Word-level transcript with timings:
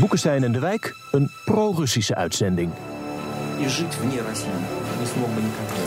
Boekenstein 0.00 0.44
en 0.44 0.52
de 0.52 0.58
Wijk, 0.58 0.94
een 1.10 1.30
pro-Russische 1.44 2.14
uitzending. 2.14 2.72
вне 4.00 4.22
России 4.22 4.48
не 5.00 5.06
смог 5.06 5.28
бы 5.28 5.42
никогда. 5.42 5.82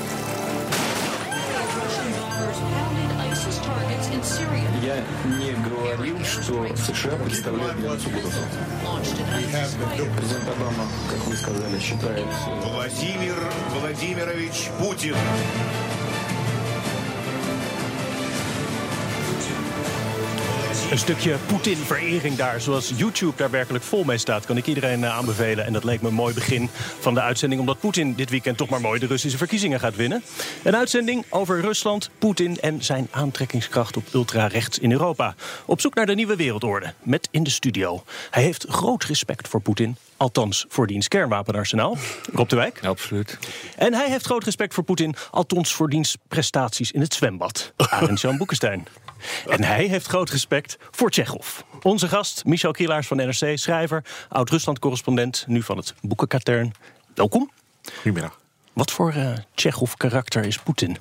Я 4.84 4.98
не 5.26 5.52
говорил, 5.67 6.23
что 6.23 6.67
США 6.76 7.16
представляют 7.26 7.77
для 7.77 7.89
нас 7.89 8.05
угрозу. 8.05 8.30
Президент 10.16 10.48
Обама, 10.50 10.86
как 11.09 11.25
вы 11.25 11.36
сказали, 11.36 11.80
считает 11.80 12.20
э, 12.20 12.70
Владимир 12.70 13.36
Владимирович 13.80 14.70
Путин. 14.80 15.16
Een 20.91 20.97
stukje 20.97 21.37
Poetin-verering 21.45 22.35
daar, 22.35 22.61
zoals 22.61 22.93
YouTube 22.95 23.33
daar 23.35 23.49
werkelijk 23.49 23.83
vol 23.83 24.03
mee 24.03 24.17
staat, 24.17 24.45
kan 24.45 24.57
ik 24.57 24.65
iedereen 24.65 25.03
eh, 25.03 25.17
aanbevelen. 25.17 25.65
En 25.65 25.73
dat 25.73 25.83
leek 25.83 26.02
me 26.02 26.08
een 26.08 26.13
mooi 26.13 26.33
begin 26.33 26.69
van 26.99 27.13
de 27.13 27.21
uitzending, 27.21 27.61
omdat 27.61 27.80
Poetin 27.80 28.13
dit 28.13 28.30
weekend 28.30 28.58
toch 28.58 28.69
maar 28.69 28.81
mooi 28.81 28.99
de 28.99 29.05
Russische 29.05 29.38
verkiezingen 29.38 29.80
gaat 29.80 29.95
winnen. 29.95 30.23
Een 30.63 30.75
uitzending 30.75 31.25
over 31.30 31.61
Rusland, 31.61 32.09
Poetin 32.17 32.59
en 32.59 32.83
zijn 32.83 33.08
aantrekkingskracht 33.11 33.97
op 33.97 34.03
ultra-rechts 34.13 34.80
in 34.80 34.91
Europa. 34.91 35.35
Op 35.66 35.81
zoek 35.81 35.95
naar 35.95 36.05
de 36.05 36.16
nieuwe 36.16 36.35
wereldorde, 36.35 36.93
met 37.03 37.27
in 37.31 37.43
de 37.43 37.49
studio. 37.49 38.03
Hij 38.30 38.43
heeft 38.43 38.65
groot 38.69 39.03
respect 39.03 39.47
voor 39.47 39.61
Poetin, 39.61 39.97
althans 40.17 40.65
voor 40.69 40.88
diens 40.88 41.08
kernwapenarsenaal. 41.08 41.97
Rob 42.33 42.49
de 42.49 42.55
Wijk. 42.55 42.86
Absoluut. 42.86 43.38
En 43.77 43.93
hij 43.93 44.09
heeft 44.09 44.25
groot 44.25 44.43
respect 44.43 44.73
voor 44.73 44.83
Poetin, 44.83 45.15
althans 45.31 45.73
voor 45.73 45.89
diens 45.89 46.17
prestaties 46.27 46.91
in 46.91 47.02
het 47.02 47.13
zwembad. 47.13 47.73
Arend 47.77 48.21
Jan 48.21 48.38
Boekenstein. 48.38 48.88
En 49.47 49.63
hij 49.63 49.85
heeft 49.85 50.07
groot 50.07 50.29
respect 50.29 50.77
voor 50.91 51.09
Tsjechov. 51.09 51.59
Onze 51.81 52.07
gast, 52.07 52.45
Michel 52.45 52.71
Kielaars 52.71 53.07
van 53.07 53.17
NRC, 53.17 53.57
schrijver, 53.57 54.03
oud-Rusland-correspondent, 54.30 55.43
nu 55.47 55.61
van 55.61 55.77
het 55.77 55.93
boekenkatern. 56.02 56.71
Welkom. 57.15 57.52
Goedemiddag. 57.93 58.39
Wat 58.73 58.91
voor 58.91 59.11
eh 59.11 59.33
Tsjechov-karakter 59.55 60.45
is 60.45 60.57
Poetin? 60.57 60.97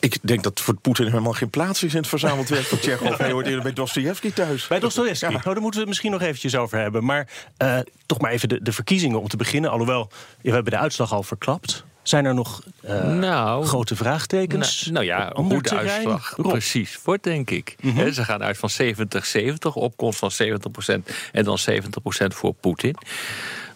Ik 0.00 0.18
denk 0.22 0.42
dat 0.42 0.60
voor 0.60 0.74
Poetin 0.74 1.06
helemaal 1.06 1.32
geen 1.32 1.50
plaats 1.50 1.82
is 1.82 1.92
in 1.92 1.98
het 1.98 2.08
verzameld 2.08 2.48
werk 2.48 2.64
van 2.64 2.78
Tsjechov. 2.78 3.18
Hij 3.18 3.30
hoort 3.30 3.46
eerder 3.46 3.62
bij 3.62 3.72
Dostoevsky 3.72 4.32
thuis. 4.32 4.66
Bij 4.66 4.80
Dostoevsky. 4.80 5.24
Ja. 5.24 5.30
Nou, 5.30 5.42
daar 5.42 5.54
moeten 5.54 5.72
we 5.72 5.78
het 5.78 5.88
misschien 5.88 6.10
nog 6.10 6.22
eventjes 6.22 6.56
over 6.56 6.78
hebben. 6.78 7.04
Maar 7.04 7.28
eh, 7.56 7.78
toch 8.06 8.20
maar 8.20 8.30
even 8.30 8.48
de, 8.48 8.62
de 8.62 8.72
verkiezingen 8.72 9.20
om 9.20 9.28
te 9.28 9.36
beginnen. 9.36 9.70
Alhoewel, 9.70 10.10
we 10.40 10.50
hebben 10.50 10.72
de 10.72 10.78
uitslag 10.78 11.12
al 11.12 11.22
verklapt. 11.22 11.84
Zijn 12.04 12.24
er 12.24 12.34
nog 12.34 12.62
eh, 12.82 13.04
Nou, 13.04 13.64
grote 13.66 13.96
vraagtekens? 13.96 14.82
Nou, 14.82 14.92
nou 14.92 15.04
ja, 15.06 15.30
hoe 15.34 15.62
de 15.62 15.76
uitslag 15.76 16.32
Rob. 16.36 16.48
precies 16.48 16.98
wordt, 17.04 17.22
denk 17.22 17.50
ik. 17.50 17.76
Mhm. 17.80 18.12
Ze 18.12 18.24
gaan 18.24 18.42
uit 18.42 18.58
van 18.58 18.70
70-70, 18.70 19.74
opkomst 19.74 20.18
van 20.18 20.30
70% 20.30 21.10
en 21.32 21.44
dan 21.44 21.58
70% 21.58 22.34
voor 22.34 22.54
Poetin. 22.54 22.96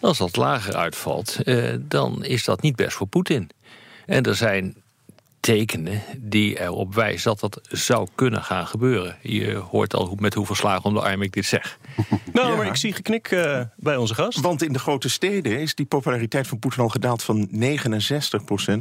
Als 0.01 0.17
dat 0.17 0.35
lager 0.35 0.75
uitvalt, 0.75 1.35
eh, 1.43 1.63
dan 1.79 2.23
is 2.23 2.43
dat 2.43 2.61
niet 2.61 2.75
best 2.75 2.93
voor 2.95 3.07
Poetin. 3.07 3.49
En 4.05 4.23
er 4.23 4.35
zijn 4.35 4.75
tekenen 5.39 6.01
die 6.17 6.59
erop 6.61 6.95
wijzen 6.95 7.35
dat 7.35 7.39
dat 7.39 7.59
zou 7.79 8.07
kunnen 8.15 8.43
gaan 8.43 8.67
gebeuren. 8.67 9.17
Je 9.21 9.53
hoort 9.55 9.93
al 9.93 10.05
hoe- 10.05 10.17
met 10.19 10.33
hoeveel 10.33 10.55
slagen 10.55 10.83
om 10.85 10.93
de 10.93 11.01
arm 11.01 11.21
ik 11.21 11.33
dit 11.33 11.45
zeg. 11.45 11.77
Nou, 12.33 12.49
Ja. 12.51 12.55
maar 12.57 12.65
ik 12.67 12.75
zie 12.75 12.93
geknik 12.93 13.31
eh, 13.31 13.61
bij 13.75 13.95
onze 13.97 14.13
gast. 14.13 14.39
Want 14.39 14.63
in 14.63 14.73
de 14.73 14.79
grote 14.79 15.09
steden 15.09 15.59
is 15.59 15.75
die 15.75 15.85
populariteit 15.85 16.47
van 16.47 16.59
Poetin 16.59 16.81
al 16.83 16.89
gedaald 16.89 17.23
van 17.23 17.47
69% 17.51 17.55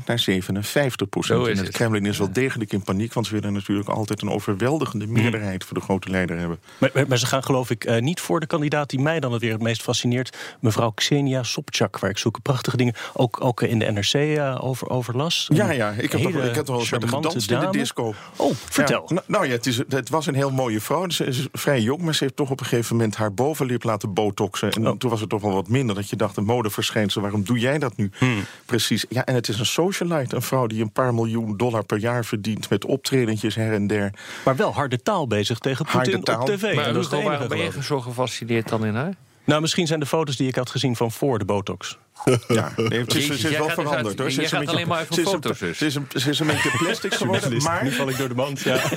naar 0.07 0.25
57%. 0.31 1.19
Zo 1.21 1.45
is 1.45 1.59
en 1.59 1.65
het. 1.65 1.73
Kremlin 1.75 2.07
is 2.07 2.19
wel 2.19 2.33
degelijk 2.33 2.73
in 2.73 2.83
paniek, 2.83 3.13
want 3.13 3.27
ze 3.27 3.33
willen 3.35 3.53
natuurlijk 3.53 3.89
altijd 3.89 4.23
een 4.23 4.31
overweldigende 4.31 5.05
Mhm. 5.07 5.15
meerderheid 5.15 5.65
voor 5.65 5.75
de 5.79 5.83
grote 5.83 6.11
leider 6.11 6.39
hebben. 6.39 6.59
Maar, 6.79 6.91
maar- 6.95 7.05
maar 7.09 7.19
ze 7.19 7.27
gaan 7.27 7.43
geloof 7.45 7.71
ik 7.71 7.85
eh, 7.85 8.01
niet 8.03 8.21
voor 8.21 8.41
de 8.41 8.47
kandidaat 8.47 8.91
die 8.91 9.01
mij 9.01 9.21
dan 9.21 9.33
het 9.33 9.41
weer 9.41 9.53
het 9.53 9.63
meest 9.63 9.83
fascineert. 9.83 10.37
Mevrouw 10.61 10.91
Xenia 10.91 11.43
Sobchak, 11.43 11.99
waar 11.99 12.11
ik 12.11 12.19
zulke 12.19 12.41
prachtige 12.41 12.77
dingen 12.77 12.95
ook, 13.13 13.45
ook 13.45 13.63
in 13.63 13.79
de 13.79 13.85
NRC 13.91 14.13
eh, 14.15 14.59
over, 14.61 14.89
over 14.91 15.17
las. 15.17 15.47
Ja, 15.55 15.71
ja, 15.71 15.91
ik 15.91 16.13
heb, 16.13 16.21
toch, 16.21 16.33
hele 16.33 16.49
ik 16.49 16.55
heb 16.55 16.65
toch 16.65 16.67
wel 16.67 16.79
eens 16.79 16.91
met 16.91 17.01
haar 17.03 17.11
charmante 17.11 17.41
gedanst 17.41 17.51
in 17.65 17.73
de 17.73 17.79
disco. 17.79 18.15
Oh, 18.37 18.53
vertel. 18.69 19.03
Ja, 19.09 19.15
nou, 19.15 19.27
nou 19.27 19.47
ja, 19.47 19.53
het, 19.53 19.67
is, 19.67 19.77
het 19.89 20.09
was 20.09 20.27
een 20.27 20.35
heel 20.35 20.51
mooie 20.51 20.81
vrouw. 20.81 21.09
Ze 21.09 21.25
is 21.25 21.47
vrij 21.53 21.81
jong, 21.81 22.03
maar 22.03 22.15
ze 22.15 22.25
heeft 22.25 22.37
toch 22.37 22.51
op 22.51 22.61
een 22.61 22.67
gegeven 22.67 22.91
moment 22.91 22.98
haar 23.17 23.35
bovenlip 23.35 23.83
laten 23.83 24.15
botoxen. 24.15 24.71
En 24.73 24.89
Oh. 24.89 24.97
toen 24.97 25.11
was 25.11 25.21
het 25.21 25.29
toch 25.29 25.43
wel 25.43 25.53
wat 25.53 25.69
minder. 25.69 25.95
Dat 25.95 26.11
je 26.11 26.17
dacht, 26.17 26.37
een 26.37 26.45
modeverschijnsel, 26.45 27.21
waarom 27.21 27.45
doe 27.45 27.59
jij 27.59 27.79
dat 27.79 27.97
nu? 27.97 28.11
Hmm. 28.19 28.45
Precies. 28.67 29.05
Ja, 29.09 29.25
en 29.25 29.35
het 29.35 29.49
is 29.49 29.59
een 29.59 29.67
socialite. 29.67 30.37
Een 30.37 30.43
vrouw 30.43 30.67
die 30.67 30.83
een 30.83 30.93
paar 30.93 31.15
miljoen 31.15 31.57
dollar 31.57 31.85
per 31.85 31.99
jaar 31.99 32.25
verdient 32.25 32.71
met 32.71 32.85
optredentjes 32.85 33.55
her 33.55 33.73
en 33.73 33.87
der. 33.87 34.13
Maar 34.45 34.57
wel 34.57 34.73
harde 34.75 35.03
taal 35.03 35.27
bezig 35.27 35.59
tegen 35.59 35.85
Poetin 35.85 36.17
op 36.17 36.25
taal. 36.25 36.45
tv. 36.45 36.75
Maar 36.75 36.85
En 36.87 36.93
dat 36.95 37.03
is 37.03 37.09
de 37.09 37.17
Hugo, 37.17 37.29
waarom 37.29 37.49
ben 37.49 37.59
je 37.59 37.83
zo 37.83 38.01
gefascineerd 38.01 38.69
dan 38.69 38.85
in 38.87 38.95
haar? 38.95 39.15
Nou, 39.49 39.61
misschien 39.61 39.87
zijn 39.87 40.01
de 40.01 40.07
foto's 40.07 40.37
die 40.37 40.49
ik 40.49 40.55
had 40.55 40.71
gezien 40.71 40.97
van 40.97 41.13
voor 41.13 41.39
de 41.39 41.45
botox. 41.45 41.99
Ja, 42.49 42.73
nee, 42.77 42.99
het 43.01 43.15
is, 43.15 43.27
ze 43.27 43.33
is 43.33 43.41
Jij 43.41 43.51
wel 43.51 43.67
gaat 43.69 43.77
dus 43.77 43.85
veranderd. 43.85 44.19
hoor. 44.19 44.31
Ze 44.31 44.37
jij 44.37 44.45
is 44.45 44.51
een 44.53 44.59
gaat 44.59 44.67
beetje- 44.67 44.73
alleen 44.73 44.89
maar 44.89 45.07
een- 45.11 45.25
foto's 45.25 45.59
dus. 45.59 45.79
Ze 45.79 45.87
is, 45.87 45.95
een, 45.95 46.07
ze 46.17 46.31
is 46.31 46.39
een 46.39 46.47
beetje 46.47 46.71
plastic 46.79 47.15
geworden, 47.21 47.63
maar... 47.63 47.85
Nu 47.85 47.93
val 47.93 48.09
ik 48.09 48.17
door 48.17 48.29
de 48.29 48.35
mand. 48.35 48.61
Ja. 48.61 48.77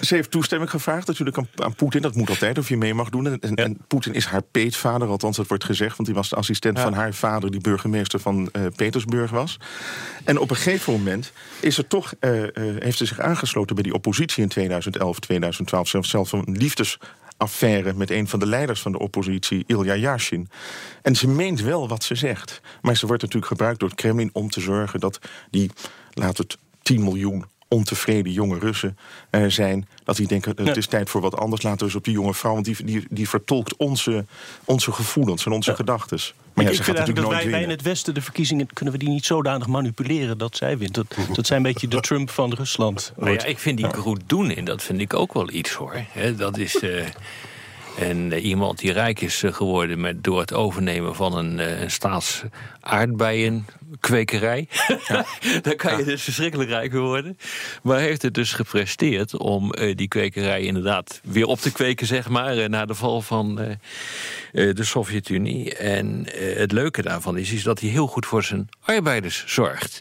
Ze 0.00 0.14
heeft 0.14 0.30
toestemming 0.30 0.70
gevraagd 0.70 1.06
natuurlijk 1.06 1.38
aan, 1.38 1.48
aan 1.56 1.74
Poetin. 1.74 2.02
Dat 2.02 2.14
moet 2.14 2.28
altijd, 2.28 2.58
of 2.58 2.68
je 2.68 2.76
mee 2.76 2.94
mag 2.94 3.08
doen. 3.10 3.26
En, 3.26 3.40
en, 3.40 3.54
en 3.54 3.78
Poetin 3.88 4.14
is 4.14 4.24
haar 4.26 4.42
peetvader, 4.42 5.08
althans 5.08 5.36
dat 5.36 5.46
wordt 5.46 5.64
gezegd... 5.64 5.96
want 5.96 6.08
hij 6.08 6.16
was 6.16 6.28
de 6.28 6.36
assistent 6.36 6.80
van 6.80 6.92
haar 6.92 7.14
vader... 7.14 7.50
die 7.50 7.60
burgemeester 7.60 8.20
van 8.20 8.48
eh, 8.52 8.62
Petersburg 8.76 9.30
was. 9.30 9.56
En 10.24 10.38
op 10.38 10.50
een 10.50 10.56
gegeven 10.56 10.92
moment 10.92 11.32
is 11.60 11.78
er 11.78 11.86
toch, 11.86 12.14
eh, 12.20 12.42
eh, 12.42 12.50
heeft 12.82 12.98
ze 12.98 13.04
zich 13.06 13.20
aangesloten... 13.20 13.74
bij 13.74 13.84
die 13.84 13.94
oppositie 13.94 14.42
in 14.42 14.48
2011, 14.48 15.18
2012. 15.18 15.88
Zelfs, 15.88 16.10
zelfs 16.10 16.32
een 16.32 16.44
liefdesaffaire 17.38 17.92
met 17.92 18.10
een 18.10 18.28
van 18.28 18.38
de 18.38 18.46
leiders 18.46 18.80
van 18.80 18.92
de 18.92 18.98
oppositie... 18.98 19.64
Ilya 19.66 19.94
Yashin. 19.94 20.48
En 21.02 21.16
ze 21.16 21.28
meent 21.28 21.60
wel 21.60 21.88
wat 21.88 22.04
ze 22.04 22.14
zegt. 22.14 22.60
Maar 22.82 22.96
ze 22.96 23.06
wordt 23.06 23.22
natuurlijk 23.22 23.52
gebruikt 23.52 23.80
door 23.80 23.88
het 23.88 23.98
Kremlin 23.98 24.30
om 24.32 24.50
te 24.50 24.60
zorgen... 24.60 25.00
dat 25.00 25.18
die, 25.50 25.70
laat 26.12 26.38
het 26.38 26.58
10 26.82 27.02
miljoen 27.02 27.44
ontevreden 27.68 28.32
jonge 28.32 28.58
Russen 28.58 28.98
eh, 29.30 29.44
zijn. 29.46 29.88
Dat 30.04 30.16
die 30.16 30.26
denken, 30.26 30.52
het 30.56 30.66
Ja. 30.66 30.74
is 30.74 30.86
tijd 30.86 31.10
voor 31.10 31.20
wat 31.20 31.36
anders. 31.36 31.62
Laten 31.62 31.78
we 31.78 31.84
eens 31.84 31.94
op 31.94 32.04
die 32.04 32.12
jonge 32.12 32.34
vrouw, 32.34 32.52
want 32.52 32.64
die, 32.64 32.76
die, 32.84 33.06
die 33.10 33.28
vertolkt 33.28 33.76
onze, 33.76 34.24
onze 34.64 34.92
gevoelens 34.92 35.46
en 35.46 35.52
onze 35.52 35.74
gedachten. 35.74 36.18
Maar 36.54 36.64
ja, 36.64 36.70
ik 36.70 36.76
ze 36.76 36.82
vind 36.82 36.96
natuurlijk 36.96 37.26
dat 37.26 37.34
wij, 37.34 37.44
nooit 37.44 37.50
wij 37.50 37.60
in 37.62 37.68
winnen. 37.68 37.76
het 37.76 37.86
Westen 37.86 38.14
de 38.14 38.22
verkiezingen... 38.22 38.66
kunnen 38.72 38.94
we 38.94 39.00
die 39.00 39.08
niet 39.08 39.24
zodanig 39.24 39.66
manipuleren 39.66 40.38
dat 40.38 40.56
zij 40.56 40.78
wint. 40.78 40.94
Dat, 40.94 41.06
dat 41.34 41.46
zijn 41.46 41.64
een 41.64 41.72
beetje 41.72 41.88
de 41.88 42.00
Trump 42.00 42.30
van 42.30 42.52
Rusland. 42.52 43.12
Nou 43.16 43.32
ja, 43.32 43.44
ik 43.44 43.58
vind 43.58 43.76
die 43.76 43.88
Groedoenin, 43.88 44.64
dat 44.64 44.82
vind 44.82 45.00
ik 45.00 45.14
ook 45.14 45.32
wel 45.32 45.50
iets 45.50 45.72
hoor. 45.72 46.04
Hè, 46.08 46.34
dat 46.34 46.58
is 46.58 46.78
eh, 46.80 47.04
een, 47.98 48.32
eh, 48.32 48.44
iemand 48.44 48.78
die 48.78 48.92
rijk 48.92 49.20
is 49.20 49.42
eh, 49.42 49.52
geworden 49.52 50.00
met, 50.00 50.24
door 50.24 50.40
het 50.40 50.52
overnemen 50.52 51.14
van 51.14 51.36
een, 51.36 51.60
eh, 51.60 51.80
een 51.80 51.90
staatsaardbeijenkwekerij. 51.90 54.68
Daar 55.62 55.76
kan 55.76 55.98
je 55.98 56.04
dus 56.04 56.22
verschrikkelijk 56.22 56.70
rijk 56.70 56.92
worden. 56.92 57.38
Maar 57.82 57.98
heeft 57.98 58.22
het 58.22 58.34
dus 58.34 58.52
gepresteerd 58.52 59.36
om 59.36 59.72
die 59.94 60.08
kwekerij 60.08 60.62
inderdaad 60.62 61.20
weer 61.24 61.46
op 61.46 61.58
te 61.58 61.72
kweken, 61.72 62.06
zeg 62.06 62.28
maar, 62.28 62.70
na 62.70 62.84
de 62.84 62.94
val 62.94 63.22
van 63.22 63.54
de 64.52 64.84
Sovjet-Unie. 64.84 65.74
En 65.74 66.26
het 66.36 66.72
leuke 66.72 67.02
daarvan 67.02 67.38
is, 67.38 67.52
is 67.52 67.62
dat 67.62 67.80
hij 67.80 67.88
heel 67.88 68.06
goed 68.06 68.26
voor 68.26 68.42
zijn 68.42 68.68
arbeiders 68.80 69.44
zorgt. 69.46 70.00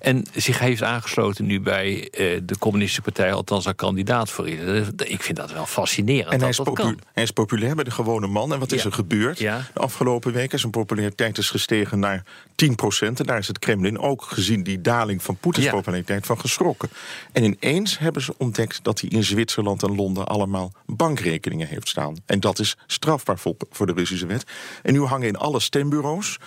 En 0.00 0.24
zich 0.34 0.58
heeft 0.58 0.82
aangesloten 0.82 1.46
nu 1.46 1.60
bij 1.60 2.08
eh, 2.10 2.40
de 2.42 2.58
communistische 2.58 3.02
partij, 3.02 3.32
althans 3.32 3.64
een 3.66 3.74
kandidaat 3.74 4.30
voor 4.30 4.48
is. 4.48 4.86
Ik 4.96 5.22
vind 5.22 5.36
dat 5.36 5.52
wel 5.52 5.66
fascinerend 5.66 6.32
En 6.32 6.40
hij 6.40 6.48
is, 6.48 6.56
dat 6.56 6.72
kan. 6.72 6.98
hij 7.12 7.22
is 7.22 7.30
populair 7.30 7.74
bij 7.74 7.84
de 7.84 7.90
gewone 7.90 8.26
man. 8.26 8.52
En 8.52 8.58
wat 8.58 8.72
is 8.72 8.84
er 8.84 8.92
gebeurd 8.92 9.38
Ja. 9.38 9.66
de 9.74 9.80
afgelopen 9.80 10.32
weken? 10.32 10.58
Zijn 10.58 10.72
populariteit 10.72 11.38
is 11.38 11.50
gestegen 11.50 11.98
naar 11.98 12.24
10% 12.54 13.20
En 13.20 13.26
daar 13.26 13.38
is 13.38 13.46
het 13.48 13.58
Kremlin 13.58 13.98
ook 13.98 14.22
gezien 14.22 14.62
die 14.62 14.80
daling 14.80 15.22
van 15.22 15.36
Poetins 15.36 15.66
Ja. 15.66 15.72
populariteit 15.72 16.26
van 16.26 16.40
geschrokken. 16.40 16.88
En 17.32 17.44
ineens 17.44 17.98
hebben 17.98 18.22
ze 18.22 18.34
ontdekt 18.38 18.78
dat 18.82 19.00
hij 19.00 19.10
in 19.10 19.24
Zwitserland 19.24 19.82
en 19.82 19.94
Londen 19.94 20.26
allemaal 20.26 20.72
bankrekeningen 20.86 21.66
heeft 21.68 21.88
staan. 21.88 22.16
En 22.26 22.40
dat 22.40 22.58
is 22.58 22.76
strafbaar 22.86 23.38
voor 23.70 23.86
de 23.86 23.92
Russische 23.92 24.26
wet. 24.26 24.44
En 24.82 24.92
nu 24.92 25.00
hangen 25.04 25.28
in 25.28 25.36
alle 25.36 25.60
stembureaus 25.60 26.38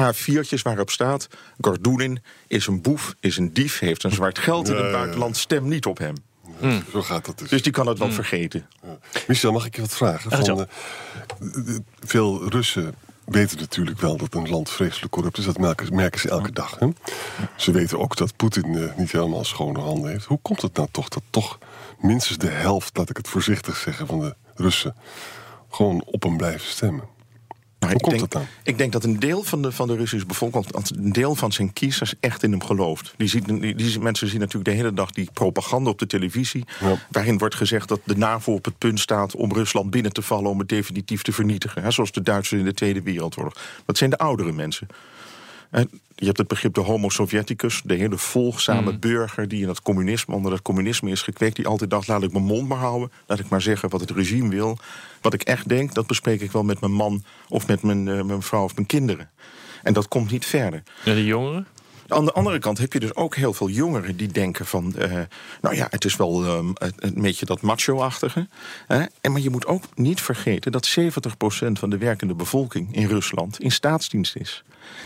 A4'tjes 0.00 0.62
waarop 0.62 0.90
staat... 0.90 1.28
Gordunin 1.60 2.22
is 2.46 2.66
een 2.66 2.80
boef, 2.80 3.14
is 3.20 3.36
een 3.36 3.52
dief, 3.52 3.78
heeft 3.78 4.02
een 4.02 4.12
zwart 4.12 4.38
geld 4.38 4.68
in 4.68 4.76
het 4.76 4.92
buitenland, 4.92 5.36
stem 5.36 5.68
niet 5.68 5.86
op 5.86 5.98
hem. 5.98 6.14
Zo 6.92 7.02
gaat 7.02 7.24
dat 7.24 7.38
dus. 7.38 7.48
Dus 7.48 7.62
die 7.62 7.72
kan 7.72 7.86
het 7.86 7.98
wel 7.98 8.12
vergeten. 8.12 8.66
Michel, 9.26 9.52
mag 9.52 9.66
ik 9.66 9.74
je 9.74 9.80
wat 9.80 9.94
vragen? 9.96 10.30
Van, 10.30 10.60
eh, 10.60 10.66
veel 12.00 12.48
Russen 12.48 12.94
weten 13.24 13.58
natuurlijk 13.58 14.00
wel 14.00 14.16
dat 14.16 14.34
een 14.34 14.48
land 14.48 14.70
vreselijk 14.70 15.12
corrupt 15.12 15.38
is. 15.38 15.44
Dat 15.44 15.58
merken, 15.58 15.94
merken 15.94 16.20
ze 16.20 16.28
elke 16.28 16.52
dag. 16.52 16.78
Hè? 16.78 16.88
Ze 17.56 17.72
weten 17.72 17.98
ook 17.98 18.16
dat 18.16 18.36
Poetin 18.36 18.76
eh, 18.76 18.96
niet 18.96 19.12
helemaal 19.12 19.44
schone 19.44 19.78
handen 19.78 20.10
heeft. 20.10 20.24
Hoe 20.24 20.38
komt 20.42 20.62
het 20.62 20.76
nou 20.76 20.88
toch 20.90 21.08
dat 21.08 21.22
toch 21.30 21.58
minstens 21.98 22.38
de 22.38 22.48
helft, 22.48 22.96
laat 22.96 23.10
ik 23.10 23.16
het 23.16 23.28
voorzichtig 23.28 23.76
zeggen, 23.76 24.06
van 24.06 24.20
de 24.20 24.34
Russen 24.54 24.94
gewoon 25.70 26.02
op 26.04 26.22
hem 26.22 26.36
blijven 26.36 26.68
stemmen? 26.68 27.04
Maar 27.80 27.88
Hoe 27.88 27.98
ik 27.98 28.04
komt 28.04 28.18
denk, 28.18 28.30
dat 28.30 28.42
dan? 28.42 28.50
Ik 28.62 28.78
denk 28.78 28.92
dat 28.92 29.04
een 29.04 29.18
deel 29.18 29.42
van 29.42 29.62
de, 29.62 29.72
van 29.72 29.88
de 29.88 29.96
Russische 29.96 30.26
bevolking, 30.26 30.66
een 30.96 31.12
deel 31.12 31.34
van 31.34 31.52
zijn 31.52 31.72
kiezers 31.72 32.14
echt 32.20 32.42
in 32.42 32.50
hem 32.50 32.64
gelooft. 32.64 33.14
Die, 33.16 33.28
ziet, 33.28 33.46
die, 33.46 33.74
die 33.74 34.00
mensen 34.00 34.28
zien 34.28 34.40
natuurlijk 34.40 34.70
de 34.70 34.76
hele 34.76 34.92
dag 34.92 35.10
die 35.10 35.28
propaganda 35.32 35.90
op 35.90 35.98
de 35.98 36.06
televisie. 36.06 36.64
Ja. 36.80 36.96
Waarin 37.10 37.38
wordt 37.38 37.54
gezegd 37.54 37.88
dat 37.88 38.00
de 38.04 38.16
NAVO 38.16 38.52
op 38.52 38.64
het 38.64 38.78
punt 38.78 39.00
staat 39.00 39.36
om 39.36 39.52
Rusland 39.52 39.90
binnen 39.90 40.12
te 40.12 40.22
vallen. 40.22 40.50
om 40.50 40.58
het 40.58 40.68
definitief 40.68 41.22
te 41.22 41.32
vernietigen. 41.32 41.82
Hè, 41.82 41.90
zoals 41.90 42.12
de 42.12 42.22
Duitsers 42.22 42.60
in 42.60 42.66
de 42.66 42.74
Tweede 42.74 43.02
Wereldoorlog. 43.02 43.54
Dat 43.84 43.98
zijn 43.98 44.10
de 44.10 44.18
oudere 44.18 44.52
mensen. 44.52 44.86
Je 45.70 46.26
hebt 46.26 46.38
het 46.38 46.48
begrip 46.48 46.74
de 46.74 46.80
homo 46.80 47.08
sovieticus, 47.08 47.82
de 47.84 47.94
hele 47.94 48.16
volgzame 48.16 48.98
burger 48.98 49.48
die 49.48 49.62
in 49.62 49.68
het 49.68 49.82
communisme, 49.82 50.34
onder 50.34 50.52
het 50.52 50.62
communisme 50.62 51.10
is 51.10 51.22
gekweekt, 51.22 51.56
die 51.56 51.66
altijd 51.66 51.90
dacht: 51.90 52.08
laat 52.08 52.22
ik 52.22 52.32
mijn 52.32 52.44
mond 52.44 52.68
maar 52.68 52.78
houden, 52.78 53.12
laat 53.26 53.38
ik 53.38 53.48
maar 53.48 53.62
zeggen 53.62 53.88
wat 53.88 54.00
het 54.00 54.10
regime 54.10 54.48
wil. 54.48 54.78
Wat 55.20 55.34
ik 55.34 55.42
echt 55.42 55.68
denk, 55.68 55.94
dat 55.94 56.06
bespreek 56.06 56.40
ik 56.40 56.52
wel 56.52 56.62
met 56.62 56.80
mijn 56.80 56.92
man 56.92 57.24
of 57.48 57.66
met 57.66 57.82
mijn, 57.82 58.08
eh, 58.08 58.22
mijn 58.22 58.42
vrouw 58.42 58.64
of 58.64 58.74
mijn 58.74 58.86
kinderen. 58.86 59.30
En 59.82 59.92
dat 59.92 60.08
komt 60.08 60.30
niet 60.30 60.46
verder. 60.46 60.82
En 61.04 61.14
de 61.14 61.24
jongeren? 61.24 61.66
Aan 62.10 62.24
de 62.24 62.32
andere 62.32 62.58
kant 62.58 62.78
heb 62.78 62.92
je 62.92 63.00
dus 63.00 63.14
ook 63.14 63.36
heel 63.36 63.52
veel 63.52 63.68
jongeren 63.68 64.16
die 64.16 64.28
denken 64.28 64.66
van... 64.66 64.96
eh, 64.96 65.12
nou 65.60 65.74
ja, 65.74 65.86
het 65.90 66.04
is 66.04 66.16
wel 66.16 66.44
ehm, 66.44 66.70
een 66.96 67.22
beetje 67.22 67.46
dat 67.46 67.60
macho-achtige. 67.60 68.48
En 68.86 69.32
maar 69.32 69.40
je 69.40 69.50
moet 69.50 69.66
ook 69.66 69.84
niet 69.94 70.20
vergeten 70.20 70.72
dat 70.72 70.98
70% 71.00 71.02
van 71.72 71.90
de 71.90 71.98
werkende 71.98 72.34
bevolking 72.34 72.94
in 72.94 73.06
Rusland 73.06 73.60
in 73.60 73.72
staatsdienst 73.72 74.36
is. 74.36 74.64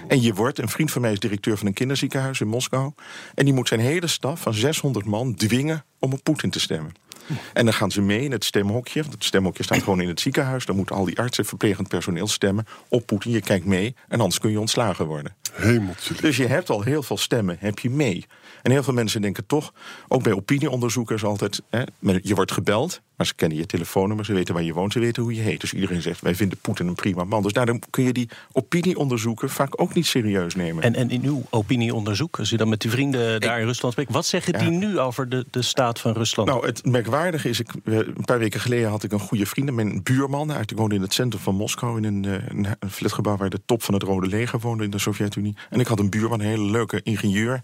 En 0.09 0.23
je 0.23 0.35
wordt, 0.35 0.59
een 0.59 0.69
vriend 0.69 0.91
van 0.91 1.01
mij 1.01 1.13
is 1.13 1.19
directeur 1.19 1.59
van 1.59 1.67
een 1.67 1.73
kinderziekenhuis 1.73 2.41
in 2.41 2.49
Moskou... 2.49 2.93
en 3.35 3.45
die 3.45 3.55
moet 3.55 3.69
zijn 3.69 3.81
hele 3.81 4.07
staf 4.07 4.41
van 4.41 4.55
600 4.55 5.07
man 5.07 5.35
dwingen 5.35 5.85
om 5.99 6.13
op 6.13 6.23
Poetin 6.23 6.51
te 6.51 6.61
stemmen. 6.61 6.93
En 7.53 7.65
dan 7.65 7.75
gaan 7.75 7.91
ze 7.91 8.01
mee 8.01 8.21
in 8.21 8.33
het 8.33 8.45
stemhokje. 8.45 9.01
Want 9.01 9.13
het 9.13 9.25
stemhokje 9.25 9.63
staat 9.63 9.83
gewoon 9.83 10.01
in 10.01 10.09
het 10.09 10.21
ziekenhuis. 10.21 10.67
Dan 10.67 10.77
moeten 10.77 10.97
al 10.97 11.05
die 11.05 11.19
artsen, 11.19 11.45
verplegend 11.45 11.89
personeel 11.89 12.27
stemmen 12.27 12.67
op 12.89 13.07
Poetin. 13.07 13.31
Je 13.31 13.41
kijkt 13.41 13.67
mee 13.67 13.95
en 14.09 14.19
anders 14.21 14.39
kun 14.41 14.51
je 14.51 14.61
ontslagen 14.61 15.07
worden. 15.07 15.35
Hemeltje. 15.53 16.15
Dus 16.21 16.37
je 16.37 16.47
hebt 16.47 16.71
al 16.71 16.83
heel 16.83 17.03
veel 17.03 17.17
stemmen, 17.17 17.57
heb 17.61 17.79
je 17.79 17.91
mee. 17.91 18.27
En 18.63 18.71
heel 18.71 18.83
veel 18.83 18.93
mensen 18.93 19.23
denken 19.23 19.47
toch, 19.47 19.73
ook 20.09 20.23
bij 20.23 20.33
opinieonderzoekers 20.33 21.25
altijd... 21.25 21.63
Hè, 21.71 21.83
je 22.23 22.35
wordt 22.35 22.53
gebeld, 22.53 23.01
maar 23.17 23.27
ze 23.27 23.35
kennen 23.35 23.59
je 23.59 23.67
telefoonnummer... 23.67 24.25
ze 24.25 24.33
weten 24.33 24.55
waar 24.55 24.63
je 24.63 24.73
woont, 24.73 24.93
ze 24.93 24.99
weten 24.99 25.23
hoe 25.23 25.35
je 25.35 25.41
heet. 25.41 25.61
Dus 25.61 25.73
iedereen 25.73 26.03
zegt, 26.03 26.21
wij 26.21 26.35
vinden 26.35 26.59
Poetin 26.59 26.87
een 26.87 26.95
prima 26.95 27.25
man. 27.25 27.43
Dus 27.43 27.53
daarom 27.53 27.79
kun 27.91 28.05
je 28.05 28.13
die 28.13 28.29
opinieonderzoeken 28.53 29.51
vaak 29.51 29.81
ook 29.81 29.95
niet 29.95 30.07
serieus 30.07 30.55
nemen. 30.55 30.83
En, 30.83 30.95
en 30.95 31.11
in 31.11 31.25
uw 31.25 31.43
opinieonderzoek, 31.51 32.39
als 32.39 32.53
u 32.53 32.57
dan 32.57 32.69
met 32.69 32.83
uw 32.83 32.91
vrienden 32.91 33.41
daar 33.41 33.61
in 33.61 33.67
Rusland 33.67 33.93
spreekt, 33.93 34.13
wat 34.13 34.27
zeggen 34.27 34.59
die 34.59 34.71
nu 34.71 34.99
over 34.99 35.29
de, 35.29 35.47
de 35.51 35.63
staat 35.63 36.01
van 36.01 36.13
Rusland? 36.13 36.49
Nou, 36.49 36.67
het 36.67 36.87
merkwaardige 36.87 37.49
is, 37.49 37.61
ik, 37.61 37.69
een 37.85 38.25
paar 38.25 38.39
weken 38.39 38.61
geleden 38.61 38.89
had 38.89 39.03
ik 39.03 39.13
een 39.13 39.19
goede 39.19 39.47
vriend, 39.47 39.71
mijn 39.71 40.03
buurman. 40.03 40.53
Uit, 40.53 40.71
ik 40.71 40.77
woonde 40.77 40.95
in 40.95 41.03
het 41.03 41.13
centrum 41.15 41.43
van 41.43 41.55
Moskou, 41.55 41.97
in 41.97 42.05
een, 42.05 42.25
eh, 42.25 42.49
een, 42.49 42.67
een 42.79 42.91
flatgebouw 42.91 43.37
waar 43.37 43.51
de 43.51 43.61
top 43.67 43.83
van 43.83 43.95
het 43.95 44.03
Rode 44.03 44.27
Leger 44.27 44.61
woonde 44.61 44.85
in 44.85 44.91
de 44.91 44.99
Sovjet-Unie. 44.99 45.57
En 45.71 45.81
ik 45.81 45.87
had 45.87 45.99
een 45.99 46.11
buurman, 46.11 46.41
een 46.41 46.47
hele 46.47 46.71
leuke 46.71 47.01
ingenieur. 47.03 47.61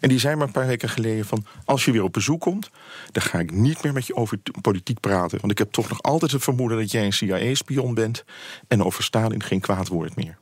En 0.00 0.08
die 0.08 0.18
zei 0.18 0.36
me 0.36 0.42
een 0.44 0.50
paar 0.50 0.66
weken 0.66 0.88
geleden 0.88 1.24
van, 1.24 1.44
als 1.64 1.84
je 1.84 1.92
weer 1.92 2.02
op 2.02 2.12
bezoek 2.12 2.40
komt, 2.40 2.70
dan 3.12 3.22
ga 3.22 3.38
ik 3.38 3.52
niet 3.52 3.82
meer 3.82 3.92
met 3.92 4.06
je 4.06 4.14
over 4.14 4.38
t- 4.42 4.50
politiek 4.86 5.00
praten. 5.00 5.38
Want 5.40 5.52
ik 5.52 5.58
heb 5.58 5.72
toch 5.72 5.88
nog 5.88 6.02
altijd 6.02 6.30
het 6.30 6.42
vermoeden 6.42 6.78
dat 6.78 6.90
jij 6.90 7.04
een 7.04 7.12
CIA-spion 7.12 7.94
bent. 7.94 8.24
En 8.68 8.82
over 8.82 9.02
Stalin 9.02 9.42
geen 9.42 9.60
kwaad 9.60 9.88
woord 9.88 10.16
meer. 10.16 10.36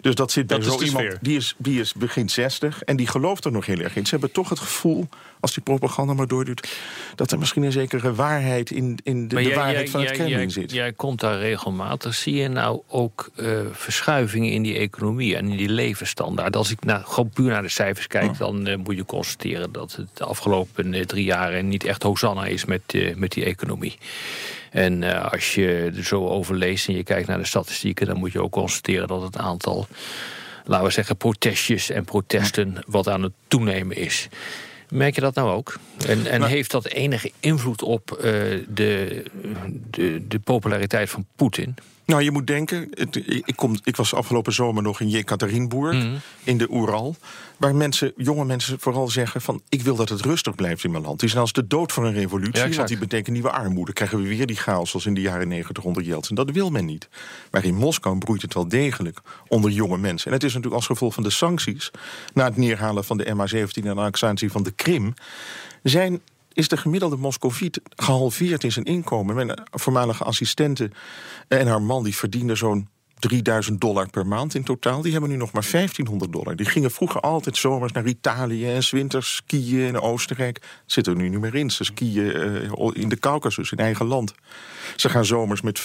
Dus 0.00 0.14
dat 0.14 0.32
zit 0.32 0.46
bij 0.46 0.58
Dat 0.58 0.66
is 0.66 0.72
zo 0.72 0.84
iemand, 0.84 1.18
die 1.20 1.36
is, 1.36 1.54
die 1.58 1.80
is 1.80 1.94
begin 1.94 2.28
60 2.28 2.82
en 2.82 2.96
die 2.96 3.06
gelooft 3.06 3.44
er 3.44 3.52
nog 3.52 3.66
heel 3.66 3.78
erg 3.78 3.96
in. 3.96 4.04
Ze 4.04 4.10
hebben 4.10 4.32
toch 4.32 4.48
het 4.48 4.58
gevoel, 4.58 5.08
als 5.40 5.54
die 5.54 5.62
propaganda 5.62 6.14
maar 6.14 6.26
doorduurt... 6.26 6.68
dat 7.14 7.30
er 7.32 7.38
misschien 7.38 7.62
een 7.62 7.72
zekere 7.72 8.14
waarheid 8.14 8.70
in, 8.70 8.98
in 9.02 9.28
de, 9.28 9.34
Maar 9.34 9.42
de 9.42 9.48
jij- 9.48 9.58
waarheid 9.58 9.78
jij- 9.78 9.88
van 9.88 10.00
het 10.00 10.10
Kremlin 10.10 10.50
zit. 10.50 10.72
Jij 10.72 10.92
komt 10.92 11.20
daar 11.20 11.38
regelmatig. 11.38 12.14
Zie 12.14 12.34
je 12.34 12.48
nou 12.48 12.80
ook 12.88 13.30
eh, 13.36 13.46
verschuivingen 13.72 14.52
in 14.52 14.62
die 14.62 14.76
economie 14.78 15.36
en 15.36 15.48
in 15.50 15.56
die 15.56 15.68
levensstandaard? 15.68 16.56
Als 16.56 16.70
ik 16.70 16.84
nou, 16.84 17.04
gewoon 17.04 17.30
puur 17.30 17.50
naar 17.50 17.62
de 17.62 17.68
cijfers 17.68 18.06
kijk, 18.06 18.38
dan 18.38 18.66
eh, 18.66 18.76
moet 18.76 18.96
je 18.96 19.04
constateren 19.04 19.72
dat 19.72 19.96
het 19.96 20.08
de 20.14 20.24
afgelopen 20.24 20.94
eh, 20.94 21.04
drie 21.04 21.24
jaren 21.24 21.68
niet 21.68 21.84
echt 21.84 22.02
hosanna 22.02 22.44
is 22.46 22.64
met, 22.64 22.82
met 23.16 23.32
die 23.32 23.44
economie. 23.44 23.98
En 24.70 25.02
als 25.30 25.54
je 25.54 25.92
er 25.96 26.04
zo 26.04 26.26
over 26.26 26.54
leest 26.56 26.88
en 26.88 26.94
je 26.96 27.02
kijkt 27.04 27.28
naar 27.28 27.38
de 27.38 27.44
statistieken, 27.44 28.06
dan 28.06 28.16
moet 28.18 28.32
je 28.32 28.42
ook 28.42 28.52
constateren 28.52 29.08
dat 29.08 29.22
het 29.22 29.36
aantal, 29.36 29.86
laten 30.64 30.86
we 30.86 30.92
zeggen, 30.92 31.16
protestjes 31.16 31.90
en 31.90 32.04
protesten 32.04 32.76
wat 32.86 33.08
aan 33.08 33.22
het 33.22 33.32
toenemen 33.48 33.96
is. 33.96 34.28
Merk 34.90 35.14
je 35.14 35.20
dat 35.20 35.34
nou 35.34 35.50
ook? 35.50 35.78
En, 36.06 36.26
en 36.26 36.42
heeft 36.42 36.70
dat 36.70 36.86
enige 36.86 37.32
invloed 37.40 37.82
op 37.82 38.12
eh, 38.12 38.22
de, 38.68 39.22
de, 39.90 40.26
de 40.28 40.38
populariteit 40.38 41.10
van 41.10 41.26
Poetin? 41.36 41.74
Nou, 42.08 42.22
je 42.22 42.30
moet 42.30 42.46
denken, 42.46 42.88
het- 42.90 43.16
ik, 43.26 43.52
kom, 43.56 43.76
ik 43.84 43.96
was 43.96 44.14
afgelopen 44.14 44.52
zomer 44.52 44.82
nog 44.82 45.00
in 45.00 45.08
Jekaterinburg, 45.08 45.94
Mhm. 45.96 46.14
in 46.44 46.58
de 46.58 46.66
Oeral... 46.70 47.16
waar 47.56 47.74
mensen, 47.74 48.12
jonge 48.16 48.44
mensen 48.44 48.76
vooral 48.80 49.08
zeggen 49.08 49.40
van... 49.40 49.62
ik 49.68 49.82
wil 49.82 49.96
dat 49.96 50.08
het 50.08 50.20
rustig 50.20 50.54
blijft 50.54 50.84
in 50.84 50.90
mijn 50.90 51.02
land. 51.02 51.20
Die 51.20 51.28
zijn 51.28 51.40
als 51.40 51.52
de 51.52 51.66
dood 51.66 51.92
voor 51.92 52.06
een 52.06 52.12
revolutie, 52.12 52.68
Ja, 52.68 52.76
want 52.76 52.88
die 52.88 52.98
betekent 52.98 53.28
nieuwe 53.32 53.50
armoede. 53.50 53.92
Krijgen 53.92 54.22
we 54.22 54.28
weer 54.28 54.46
die 54.46 54.56
chaos 54.56 54.90
zoals 54.90 55.06
in 55.06 55.14
de 55.14 55.20
jaren 55.20 55.48
90 55.48 55.84
onder 55.84 56.02
Yeltsin. 56.02 56.34
Dat 56.36 56.50
wil 56.50 56.70
men 56.70 56.84
niet. 56.84 57.08
Maar 57.50 57.64
in 57.64 57.74
Moskou 57.74 58.18
broeit 58.18 58.42
het 58.42 58.54
wel 58.54 58.68
degelijk 58.68 59.20
onder 59.48 59.70
jonge 59.70 59.98
mensen. 59.98 60.26
En 60.26 60.32
het 60.32 60.42
is 60.44 60.48
natuurlijk 60.48 60.76
als 60.76 60.86
gevolg 60.86 61.14
van 61.14 61.22
de 61.22 61.30
sancties... 61.30 61.90
na 62.34 62.44
het 62.44 62.56
neerhalen 62.56 63.04
van 63.04 63.16
de 63.16 63.24
MH17 63.34 63.72
en 63.74 63.82
de 63.82 63.90
annexatie 63.90 64.50
van 64.50 64.62
de 64.62 64.70
Krim... 64.70 65.14
zijn 65.82 66.20
is 66.58 66.68
de 66.68 66.76
gemiddelde 66.76 67.16
Moscoviet 67.16 67.80
gehalveerd 67.96 68.64
in 68.64 68.72
zijn 68.72 68.84
inkomen. 68.84 69.34
Mijn 69.34 69.62
voormalige 69.70 70.24
assistente 70.24 70.90
en 71.48 71.66
haar 71.66 71.82
man 71.82 72.04
die 72.04 72.16
verdienden 72.16 72.56
zo'n 72.56 72.88
3000 73.18 73.80
dollar 73.80 74.10
per 74.10 74.26
maand 74.26 74.54
in 74.54 74.64
totaal. 74.64 75.02
Die 75.02 75.12
hebben 75.12 75.30
nu 75.30 75.36
nog 75.36 75.52
maar 75.52 75.68
1500 75.70 76.32
dollar. 76.32 76.56
Die 76.56 76.66
gingen 76.66 76.90
vroeger 76.90 77.20
altijd 77.20 77.56
zomers 77.56 77.92
naar 77.92 78.06
Italië 78.06 78.72
en 78.72 78.82
winters 78.90 79.34
skiën 79.34 79.86
in 79.86 80.00
Oostenrijk. 80.00 80.60
Dat 80.60 80.70
zit 80.86 81.06
er 81.06 81.16
nu 81.16 81.28
niet 81.28 81.40
meer 81.40 81.54
in. 81.54 81.70
Ze 81.70 81.84
skiën 81.84 82.32
eh, 82.32 82.90
in 82.92 83.08
de 83.08 83.18
Caucasus, 83.18 83.72
in 83.72 83.78
eigen 83.78 84.06
land. 84.06 84.34
Ze 84.96 85.08
gaan 85.08 85.24
zomers 85.24 85.60
met, 85.60 85.82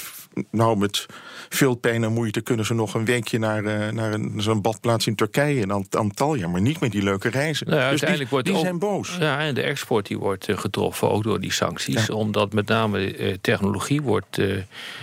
nou, 0.52 0.78
met 0.78 1.06
veel 1.50 1.76
pijn 1.76 2.04
en 2.04 2.14
moeite... 2.14 2.42
kunnen 2.42 2.66
ze 2.66 2.74
nog 2.74 2.94
een 2.94 3.06
weekje 3.06 3.40
naar, 3.40 3.66
eh, 3.66 3.90
naar 3.94 4.14
een, 4.14 4.34
zo'n 4.38 4.62
badplaats 4.62 5.08
in 5.08 5.16
Turkije 5.16 5.62
en 5.62 5.72
Ant- 5.72 5.96
Antalya. 5.96 6.48
Maar 6.48 6.62
niet 6.62 6.80
met 6.80 6.92
die 6.92 7.04
leuke 7.04 7.30
reizen. 7.30 7.68
Nou 7.68 7.80
ja, 7.80 7.90
dus 7.90 8.00
die, 8.00 8.10
uiteindelijk 8.10 8.30
wordt 8.30 8.46
die 8.46 8.56
ook- 8.56 8.62
zijn 8.62 8.80
boos. 8.80 9.18
Ja, 9.20 9.40
en 9.40 9.56
de 9.56 9.62
export 9.62 10.08
die 10.08 10.18
wordt 10.20 10.50
eh, 10.50 10.58
getroffen 10.58 11.10
ook 11.12 11.24
door 11.24 11.40
die 11.40 11.52
sancties. 11.52 12.10
Omdat 12.10 12.54
met 12.54 12.68
name 12.68 13.16
eh, 13.16 13.36
technologie 13.42 14.02
wordt 14.02 14.42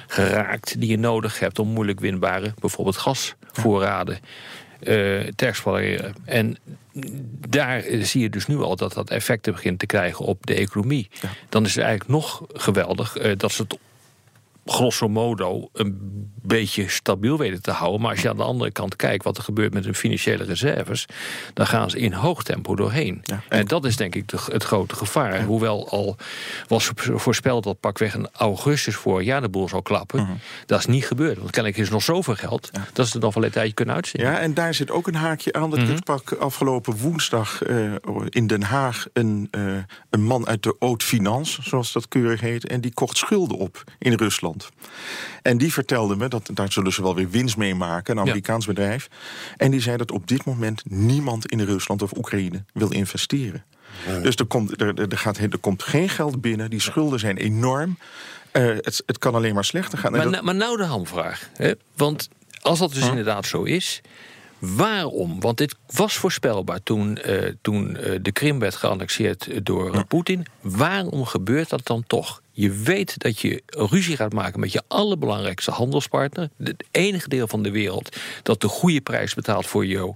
geraakt 0.07 0.81
die 0.81 0.91
je 0.91 0.99
nodig 0.99 1.39
hebt 1.39 1.59
om 1.59 1.69
moeilijk 1.69 2.01
winbare, 2.01 2.55
bijvoorbeeld 2.61 2.97
gasvoorraden, 2.97 4.19
eh, 4.81 4.91
te 5.37 5.47
exploiteren. 5.47 6.15
En 6.25 6.57
daar 7.49 7.85
zie 8.01 8.21
je 8.23 8.31
dus 8.31 8.47
nu 8.47 8.57
al 8.57 8.77
dat 8.77 8.93
dat 8.93 9.11
effecten 9.11 9.53
begint 9.53 9.79
te 9.79 9.87
krijgen 9.87 10.25
op 10.25 10.47
de 10.47 10.55
economie. 10.55 11.09
Dan 11.49 11.65
is 11.65 11.75
het 11.75 11.85
eigenlijk 11.85 12.11
nog 12.13 12.43
geweldig 12.53 13.13
dat 13.37 13.53
ze 13.53 13.63
het 13.63 13.79
grosso 14.71 15.09
modo 15.09 15.69
een 15.73 15.99
beetje 16.43 16.89
stabiel 16.89 17.39
weten 17.39 17.63
te 17.63 17.71
houden. 17.71 18.01
Maar 18.01 18.11
als 18.11 18.21
je 18.21 18.29
aan 18.29 18.37
de 18.37 18.43
andere 18.43 18.71
kant 18.71 18.97
kijkt 18.97 19.25
wat 19.25 19.37
er 19.37 19.43
gebeurt 19.43 19.75
met 19.75 19.85
hun 19.85 19.95
financiële 19.95 20.45
reserves, 20.45 21.07
dan 21.55 21.67
gaan 21.67 21.91
ze 21.91 21.99
in 21.99 22.13
hoog 22.13 22.43
tempo 22.43 22.77
doorheen. 22.77 23.21
Ja. 23.23 23.43
En 23.49 23.67
dat 23.67 23.85
is 23.85 23.97
denk 23.97 24.15
ik 24.15 24.29
de, 24.29 24.39
het 24.53 24.65
grote 24.65 24.95
gevaar. 24.95 25.43
Hoewel 25.43 25.89
al 25.89 26.17
was 26.67 26.91
voorspeld 26.95 27.65
dat 27.65 27.81
pakweg 27.81 28.15
in 28.15 28.29
augustus 28.33 28.95
vorig 28.95 29.27
jaar 29.27 29.41
de 29.41 29.49
boel 29.49 29.69
zou 29.69 29.83
klappen. 29.83 30.23
Mhm. 30.23 30.33
Dat 30.67 30.79
is 30.79 30.87
niet 30.87 31.07
gebeurd. 31.07 31.39
Want 31.39 31.51
kennelijk 31.51 31.81
is 31.81 31.87
er 31.87 31.93
nog 31.93 32.03
zoveel 32.03 32.35
geld 32.35 32.71
dat 32.93 33.09
ze 33.09 33.15
er 33.15 33.21
nog 33.21 33.35
wel 33.35 33.45
een 33.45 33.51
tijdje 33.51 33.75
kunnen 33.75 33.95
uitzien. 33.95 34.23
Ja, 34.23 34.39
en 34.39 34.55
daar 34.55 34.75
zit 34.75 34.91
ook 34.91 35.07
een 35.07 35.15
haakje 35.15 35.53
aan. 35.53 35.71
Dat 35.71 35.79
ik 35.79 35.97
sprak 35.97 36.33
afgelopen 36.33 36.97
woensdag 36.97 37.63
eh, 37.63 37.95
in 38.29 38.47
Den 38.47 38.63
Haag 38.63 39.07
een, 39.13 39.49
eh, 39.51 39.63
een 40.11 40.23
man 40.23 40.47
uit 40.47 40.63
de 40.63 40.77
Haute 40.79 41.07
Finance, 41.07 41.63
zoals 41.63 41.93
dat 41.93 42.09
keurig 42.09 42.41
heet, 42.41 42.67
en 42.67 42.81
die 42.81 42.95
kocht 42.95 43.17
schulden 43.17 43.57
op 43.57 43.85
in 43.99 44.13
Rusland. 44.13 44.60
En 45.43 45.59
die 45.59 45.73
vertelde 45.73 46.17
me, 46.17 46.29
dat 46.29 46.51
daar 46.55 46.73
zullen 46.73 46.93
ze 46.93 47.03
wel 47.03 47.15
weer 47.15 47.31
winst 47.31 47.57
mee 47.57 47.75
maken, 47.75 48.17
een 48.17 48.23
Amerikaans 48.23 48.67
bedrijf. 48.67 49.09
En 49.57 49.71
die 49.71 49.81
zei 49.81 49.97
dat 49.97 50.11
op 50.11 50.27
dit 50.27 50.45
moment 50.45 50.83
niemand 50.91 51.47
in 51.47 51.61
Rusland 51.61 52.03
of 52.03 52.17
Oekraïne 52.17 52.65
wil 52.73 52.91
investeren. 52.93 53.65
Dus 54.23 54.35
er 54.35 54.47
komt, 54.47 54.81
er, 54.81 54.99
er, 55.11 55.19
gaat, 55.19 55.39
er 55.39 55.59
komt 55.61 55.83
geen 55.83 56.09
geld 56.09 56.41
binnen, 56.41 56.71
die 56.71 56.81
schulden 56.81 57.19
zijn 57.19 57.37
enorm. 57.37 57.99
Eh, 58.53 58.65
het, 58.67 59.03
het 59.07 59.19
kan 59.19 59.35
alleen 59.35 59.55
maar 59.55 59.65
slechter 59.65 59.99
gaan. 59.99 60.13
Maar, 60.13 60.21
dat- 60.23 60.31
nou- 60.31 60.45
maar 60.45 60.55
nou 60.55 60.77
de 60.77 60.85
hamvraag. 60.85 61.49
Hè? 61.55 61.73
Want 61.97 62.29
als 62.61 62.79
dat 62.79 62.93
dus 62.95 63.09
inderdaad 63.09 63.47
zo 63.47 63.63
is. 63.63 64.01
Waarom? 64.59 65.41
Want 65.41 65.59
dit 65.59 65.75
was 65.87 66.15
voorspelbaar 66.17 66.83
toen, 66.83 67.17
eh, 67.17 67.53
toen 67.63 67.97
eh, 67.97 68.19
de 68.23 68.33
Krim 68.33 68.59
werd 68.59 68.75
geannexeerd 68.77 69.65
door 69.67 70.05
Poetin. 70.05 70.47
Waarom 70.61 71.25
gebeurt 71.25 71.69
dat 71.71 71.87
dan 71.87 72.05
toch? 72.07 72.43
Je 72.61 72.71
weet 72.71 73.19
dat 73.19 73.39
je 73.39 73.63
ruzie 73.67 74.17
gaat 74.17 74.33
maken 74.33 74.61
met 74.61 74.73
je 74.73 74.83
allerbelangrijkste 74.89 75.71
handelspartner. 75.71 76.51
Het 76.63 76.85
enige 76.91 77.29
deel 77.29 77.49
van 77.49 77.63
de 77.63 77.71
wereld 77.71 78.17
dat 78.43 78.61
de 78.61 78.69
goede 78.69 79.01
prijs 79.01 79.35
betaalt 79.35 79.67
voor 79.67 79.87
jou 79.87 80.15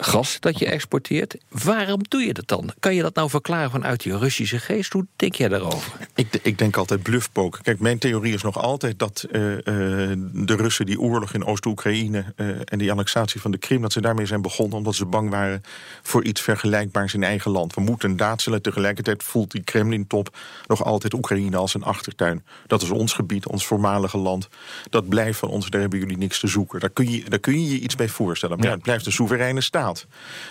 gas 0.00 0.40
dat 0.40 0.58
je 0.58 0.66
exporteert. 0.66 1.36
Waarom 1.48 2.00
doe 2.08 2.20
je 2.20 2.32
dat 2.32 2.48
dan? 2.48 2.70
Kan 2.78 2.94
je 2.94 3.02
dat 3.02 3.14
nou 3.14 3.30
verklaren 3.30 3.70
vanuit 3.70 4.02
die 4.02 4.18
Russische 4.18 4.58
geest? 4.58 4.92
Hoe 4.92 5.06
denk 5.16 5.34
jij 5.34 5.48
daarover? 5.48 5.92
Ik, 6.14 6.38
ik 6.42 6.58
denk 6.58 6.76
altijd 6.76 7.02
bluffpoken. 7.02 7.62
Kijk, 7.62 7.80
mijn 7.80 7.98
theorie 7.98 8.34
is 8.34 8.42
nog 8.42 8.58
altijd 8.58 8.98
dat 8.98 9.26
eh, 9.30 9.52
eh, 9.52 10.18
de 10.32 10.56
Russen 10.56 10.86
die 10.86 11.00
oorlog 11.00 11.32
in 11.32 11.44
Oost-Oekraïne 11.44 12.24
eh, 12.36 12.48
en 12.64 12.78
die 12.78 12.90
annexatie 12.90 13.40
van 13.40 13.50
de 13.50 13.58
Krim, 13.58 13.82
dat 13.82 13.92
ze 13.92 14.00
daarmee 14.00 14.26
zijn 14.26 14.42
begonnen 14.42 14.76
omdat 14.76 14.94
ze 14.94 15.06
bang 15.06 15.30
waren 15.30 15.62
voor 16.02 16.24
iets 16.24 16.40
vergelijkbaars 16.40 17.14
in 17.14 17.22
eigen 17.22 17.50
land. 17.50 17.74
We 17.74 17.80
moeten 17.80 18.16
daadselen. 18.16 18.62
Tegelijkertijd 18.62 19.22
voelt 19.22 19.50
die 19.50 19.62
Kremlin-top 19.62 20.36
nog 20.66 20.84
altijd 20.84 21.14
Oekraïne 21.14 21.56
als 21.56 21.74
een 21.74 21.82
achtertuin. 21.82 22.44
Dat 22.66 22.82
is 22.82 22.90
ons 22.90 23.12
gebied, 23.12 23.46
ons 23.46 23.66
voormalige 23.66 24.18
land. 24.18 24.48
Dat 24.90 25.08
blijft 25.08 25.38
van 25.38 25.48
ons, 25.48 25.70
daar 25.70 25.80
hebben 25.80 25.98
jullie 25.98 26.16
niks 26.16 26.40
te 26.40 26.46
zoeken. 26.46 26.80
Daar 26.80 26.90
kun 26.90 27.10
je 27.10 27.24
daar 27.28 27.38
kun 27.38 27.62
je, 27.62 27.72
je 27.72 27.80
iets 27.80 27.94
bij 27.94 28.08
voorstellen. 28.08 28.56
Maar 28.56 28.66
ja, 28.66 28.72
het 28.72 28.82
blijft 28.82 29.06
een 29.06 29.12
soevereine 29.12 29.60
staat. 29.60 29.89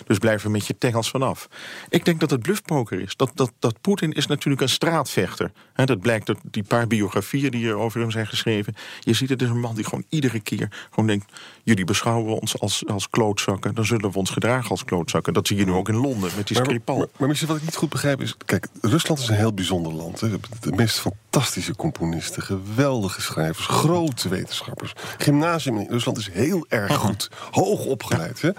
Dus 0.05 0.17
blijf 0.17 0.43
er 0.43 0.51
met 0.51 0.67
je 0.67 0.77
tengels 0.77 1.09
vanaf. 1.09 1.47
Ik 1.89 2.05
denk 2.05 2.19
dat 2.19 2.29
het 2.29 2.41
bluffpoker 2.41 2.99
is. 2.99 3.15
Dat, 3.15 3.31
dat, 3.33 3.51
dat 3.59 3.81
Poetin 3.81 4.11
is 4.11 4.27
natuurlijk 4.27 4.61
een 4.61 4.69
straatvechter. 4.69 5.51
He, 5.73 5.85
dat 5.85 5.99
blijkt 5.99 6.27
uit 6.27 6.37
die 6.43 6.63
paar 6.63 6.87
biografieën 6.87 7.51
die 7.51 7.67
er 7.67 7.77
over 7.77 7.99
hem 7.99 8.11
zijn 8.11 8.27
geschreven. 8.27 8.75
Je 8.99 9.13
ziet 9.13 9.29
het 9.29 9.41
is 9.41 9.49
een 9.49 9.59
man 9.59 9.75
die 9.75 9.83
gewoon 9.83 10.05
iedere 10.09 10.39
keer 10.39 10.87
gewoon 10.89 11.07
denkt... 11.07 11.31
jullie 11.63 11.85
beschouwen 11.85 12.39
ons 12.39 12.59
als, 12.59 12.85
als 12.87 13.09
klootzakken, 13.09 13.75
dan 13.75 13.85
zullen 13.85 14.11
we 14.11 14.17
ons 14.17 14.29
gedragen 14.29 14.69
als 14.69 14.85
klootzakken. 14.85 15.33
Dat 15.33 15.47
zie 15.47 15.57
je 15.57 15.65
nu 15.65 15.71
ook 15.71 15.89
in 15.89 15.95
Londen 15.95 16.31
met 16.35 16.47
die 16.47 16.57
Maar, 16.57 16.65
Skripal. 16.65 16.97
maar, 16.97 17.07
maar 17.17 17.27
misschien 17.27 17.49
wat 17.49 17.57
ik 17.57 17.63
niet 17.63 17.75
goed 17.75 17.89
begrijp 17.89 18.21
is... 18.21 18.35
Kijk, 18.45 18.67
Rusland 18.81 19.19
is 19.19 19.27
een 19.27 19.35
heel 19.35 19.53
bijzonder 19.53 19.93
land. 19.93 20.19
Hè. 20.19 20.29
De 20.59 20.71
meest 20.71 20.99
fantastische 20.99 21.28
componisten, 21.75 22.43
geweldige 22.43 23.21
schrijvers, 23.21 23.65
grote 23.65 24.29
wetenschappers. 24.29 24.93
Gymnasium 25.17 25.77
in 25.77 25.87
Rusland 25.89 26.17
is 26.17 26.29
heel 26.31 26.65
erg 26.69 26.95
goed, 27.05 27.29
hoog 27.51 27.85
opgeleid. 27.85 28.41
Hè. 28.41 28.49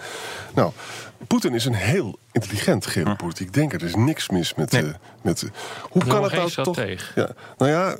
Nou, 0.55 0.73
Poetin 1.27 1.55
is 1.55 1.65
een 1.65 1.75
heel 1.75 2.19
intelligent 2.33 2.87
geopolitiek 2.87 3.53
denker. 3.53 3.81
Er 3.81 3.87
is 3.87 3.95
niks 3.95 4.29
mis 4.29 4.55
met... 4.55 4.73
Nee. 4.73 4.83
eh, 4.83 4.95
met 5.23 5.43
eh, 5.43 5.51
hoe 5.83 6.05
kan 6.05 6.23
het 6.23 6.33
nou 6.33 6.51
toch... 6.51 6.75
strateeg. 6.75 7.13
Ja, 7.15 7.31
nou 7.59 7.71
ja, 7.71 7.97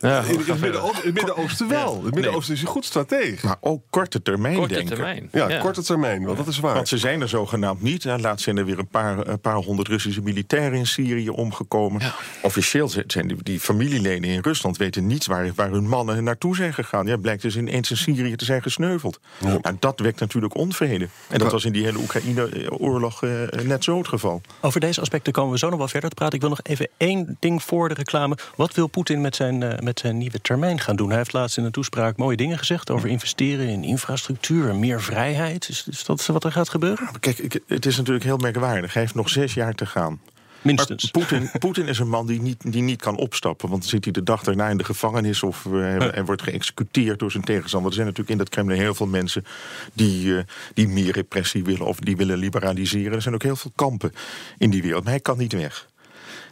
Ja, 0.00 0.22
in, 0.22 0.30
in 0.30 0.38
het 0.46 0.60
Midden-Oosten 0.60 1.00
in 1.04 1.06
het 1.06 1.14
Midden-Oosten 1.14 1.68
wel. 1.68 2.04
Het 2.04 2.14
Midden-Oosten 2.14 2.54
is 2.54 2.60
hij 2.60 2.70
goed 2.70 2.84
strateeg. 2.84 3.42
Maar 3.42 3.56
ook 3.60 3.82
korte 3.90 4.22
termijn 4.22 4.54
Korte 4.54 4.74
denken. 4.74 4.94
termijn. 4.94 5.28
Ja, 5.32 5.58
korte 5.58 5.82
termijn, 5.82 6.24
wel, 6.24 6.34
dat 6.34 6.46
is 6.46 6.58
waar. 6.58 6.74
Want 6.74 6.88
ze 6.88 6.98
zijn 6.98 7.20
er 7.20 7.28
zogenaamd 7.28 7.82
niet. 7.82 8.02
Ja, 8.02 8.18
laatst 8.18 8.44
zijn 8.44 8.56
er 8.56 8.64
weer 8.64 8.78
een 8.78 8.88
paar, 8.88 9.26
een 9.26 9.40
paar 9.40 9.54
honderd 9.54 9.88
Russische 9.88 10.22
militairen 10.22 10.78
in 10.78 10.86
Syrië 10.86 11.28
omgekomen. 11.28 12.12
Officieel 12.42 12.88
zijn 12.88 13.28
die, 13.28 13.42
die 13.42 13.60
familieleden 13.60 14.30
in 14.30 14.40
Rusland 14.42 14.76
weten 14.76 15.06
niets 15.06 15.26
waar, 15.26 15.52
waar 15.54 15.70
hun 15.70 15.88
mannen 15.88 16.24
naartoe 16.24 16.56
zijn 16.56 16.74
gegaan. 16.74 17.06
Ja, 17.06 17.16
blijkt 17.16 17.42
dus 17.42 17.56
ineens 17.56 17.90
in 17.90 17.96
Syrië 17.96 18.36
te 18.36 18.44
zijn 18.44 18.62
gesneuveld. 18.62 19.20
En 19.62 19.76
dat 19.78 20.00
wekt 20.00 20.20
natuurlijk 20.20 20.56
onvrede. 20.56 21.08
En 21.28 21.38
dat 21.38 21.52
was 21.52 21.64
in 21.64 21.72
die 21.72 21.84
hele 21.84 21.98
Oekraïne-oorlog 21.98 23.22
eh, 23.22 23.30
net 23.62 23.84
zo 23.84 23.98
het 23.98 24.08
geval. 24.08 24.40
Over 24.60 24.80
deze 24.80 25.00
aspecten 25.00 25.32
komen 25.32 25.52
we 25.52 25.58
zo 25.58 25.68
nog 25.68 25.78
wel 25.78 25.88
verder 25.88 26.08
te 26.08 26.14
praten. 26.14 26.34
Ik 26.34 26.40
wil 26.40 26.50
nog 26.50 26.60
even 26.62 26.88
één 26.96 27.36
ding 27.40 27.62
voor 27.62 27.88
de 27.88 27.94
reclame. 27.94 28.36
Wat 28.56 28.74
wil 28.74 28.86
Poetin 28.86 29.20
met 29.20 29.36
zijn, 29.36 29.62
eh, 29.62 29.78
met 29.78 29.89
zijn 29.98 30.18
nieuwe 30.18 30.40
termijn 30.40 30.80
gaan 30.80 30.96
doen? 30.96 31.08
Hij 31.08 31.18
heeft 31.18 31.32
laatst 31.32 31.56
in 31.56 31.64
een 31.64 31.70
toespraak 31.70 32.16
mooie 32.16 32.36
dingen 32.36 32.58
gezegd 32.58 32.90
over 32.90 33.08
investeren 33.08 33.68
in 33.68 33.84
infrastructuur 33.84 34.68
en 34.68 34.78
meer 34.78 35.02
vrijheid. 35.02 35.68
Is, 35.68 35.86
is 35.90 36.04
dat 36.04 36.26
wat 36.26 36.44
er 36.44 36.52
gaat 36.52 36.68
gebeuren? 36.68 37.04
Maar 37.04 37.20
Kijk, 37.20 37.38
ik- 37.38 37.60
het 37.66 37.86
is 37.86 37.96
natuurlijk 37.96 38.24
heel 38.24 38.36
merkwaardig. 38.36 38.92
Hij 38.92 39.02
heeft 39.02 39.14
nog 39.14 39.28
zes 39.28 39.54
jaar 39.54 39.74
te 39.74 39.86
gaan. 39.86 40.20
Minstens. 40.62 41.10
Poetin, 41.10 41.50
Poetin 41.58 41.86
is 41.88 41.98
een 41.98 42.08
man 42.08 42.26
die 42.26 42.40
niet, 42.42 42.72
die 42.72 42.82
niet 42.82 43.02
kan 43.02 43.16
opstappen. 43.16 43.68
Want 43.68 43.80
dan 43.80 43.90
zit 43.90 44.04
hij 44.04 44.12
de 44.12 44.22
dag 44.22 44.42
daarna 44.42 44.68
in 44.68 44.76
de 44.76 44.84
gevangenis 44.84 45.42
of 45.42 45.64
hij, 45.70 46.10
hij 46.12 46.24
wordt 46.24 46.42
geëxecuteerd 46.42 47.18
door 47.18 47.30
zijn 47.30 47.44
tegenstander. 47.44 47.88
Er 47.88 47.94
zijn 47.94 48.06
natuurlijk 48.06 48.32
in 48.32 48.38
dat 48.38 48.48
Kremlin 48.48 48.78
heel 48.78 48.94
veel 48.94 49.06
mensen 49.06 49.44
die, 49.92 50.36
eh, 50.36 50.42
die 50.74 50.88
meer 50.88 51.12
repressie 51.12 51.64
willen 51.64 51.86
of 51.86 51.98
die 51.98 52.16
willen 52.16 52.38
liberaliseren. 52.38 53.12
Er 53.12 53.22
zijn 53.22 53.34
ook 53.34 53.42
heel 53.42 53.56
veel 53.56 53.72
kampen 53.74 54.12
in 54.58 54.70
die 54.70 54.82
wereld. 54.82 55.02
Maar 55.02 55.12
hij 55.12 55.20
kan 55.22 55.38
niet 55.38 55.52
weg. 55.52 55.88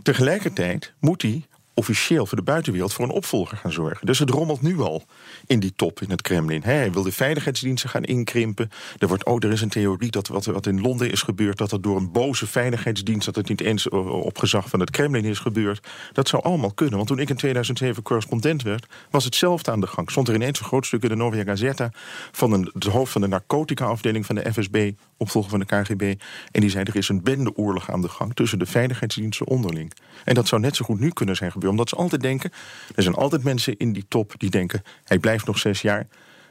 Tegelijkertijd 0.03 0.93
moet 1.01 1.23
hij 1.23 1.47
officieel 1.79 2.27
voor 2.27 2.37
de 2.37 2.45
buitenwereld 2.45 2.93
voor 2.93 3.05
een 3.05 3.11
opvolger 3.11 3.57
gaan 3.57 3.73
zorgen. 3.73 4.07
Dus 4.07 4.19
het 4.19 4.31
rommelt 4.31 4.63
nu 4.63 4.81
al 4.81 5.05
in 5.47 5.61
die 5.61 5.73
top 5.77 6.01
in 6.01 6.11
het 6.11 6.23
Kremlin. 6.23 6.63
Hij 6.63 6.93
wil 6.93 7.03
de 7.03 7.13
veiligheidsdiensten 7.13 7.91
gaan 7.91 8.05
inkrimpen. 8.05 8.71
Er, 8.99 9.09
wordt, 9.09 9.25
oh, 9.25 9.45
er 9.45 9.53
is 9.53 9.61
een 9.61 9.69
theorie 9.69 10.11
dat 10.11 10.29
wat, 10.29 10.45
wat 10.45 10.67
in 10.67 10.81
Londen 10.81 11.11
is 11.11 11.23
gebeurd... 11.23 11.59
dat 11.59 11.71
dat 11.71 11.83
door 11.83 11.97
een 11.97 12.13
boze 12.13 12.47
veiligheidsdienst... 12.47 13.27
dat 13.27 13.35
het 13.35 13.49
niet 13.49 13.61
eens 13.61 13.89
op 13.89 14.39
gezag 14.39 14.69
van 14.69 14.81
het 14.81 14.91
Kremlin 14.91 15.25
is 15.25 15.39
gebeurd. 15.39 15.87
Dat 16.13 16.29
zou 16.29 16.43
allemaal 16.43 16.73
kunnen. 16.73 16.97
Want 16.97 17.09
toen 17.09 17.19
ik 17.19 17.31
in 17.31 17.37
2007 17.37 18.03
correspondent 18.03 18.63
werd... 18.63 18.87
was 19.11 19.25
hetzelfde 19.25 19.71
aan 19.71 19.81
de 19.81 19.87
gang. 19.87 20.11
Stond 20.11 20.29
er 20.29 20.35
ineens 20.35 20.59
een 20.59 20.67
groot 20.67 20.87
stuk 20.87 21.03
in 21.03 21.09
de 21.09 21.17
Novia 21.17 21.43
Gazeta... 21.43 21.91
van 22.33 22.53
een, 22.53 22.73
hoofd 22.91 23.13
van 23.13 23.21
de 23.21 23.29
narcotica-afdeling 23.29 24.27
van 24.27 24.35
de 24.35 24.53
FSB... 24.53 24.93
opvolger 25.19 25.51
van 25.51 25.59
de 25.59 25.67
KGB. 25.67 26.15
En 26.51 26.61
die 26.61 26.71
zei, 26.71 26.85
er 26.85 26.97
is 26.97 27.09
een 27.09 27.23
bendeoorlog 27.23 27.91
aan 27.91 28.01
de 28.01 28.09
gang... 28.09 28.35
tussen 28.35 28.59
de 28.59 28.67
veiligheidsdiensten 28.67 29.47
onderling. 29.47 29.93
En 30.25 30.35
dat 30.35 30.49
zou 30.49 30.61
net 30.61 30.77
zo 30.77 30.85
goed 30.85 31.01
nu 31.01 31.11
kunnen 31.11 31.37
zijn 31.37 31.51
gebeuren. 31.51 31.79
Omdat 31.79 31.89
ze 31.89 31.97
altijd 31.97 32.21
denken... 32.21 32.51
er 32.95 33.03
zijn 33.03 33.15
altijd 33.15 33.45
mensen 33.45 33.77
in 33.77 33.93
die 33.93 34.05
top 34.09 34.35
die 34.37 34.51
denken... 34.51 34.83
hij 35.05 35.19
blijft 35.19 35.47
nog 35.47 35.59
zes 35.59 35.83
jaar... 35.83 36.07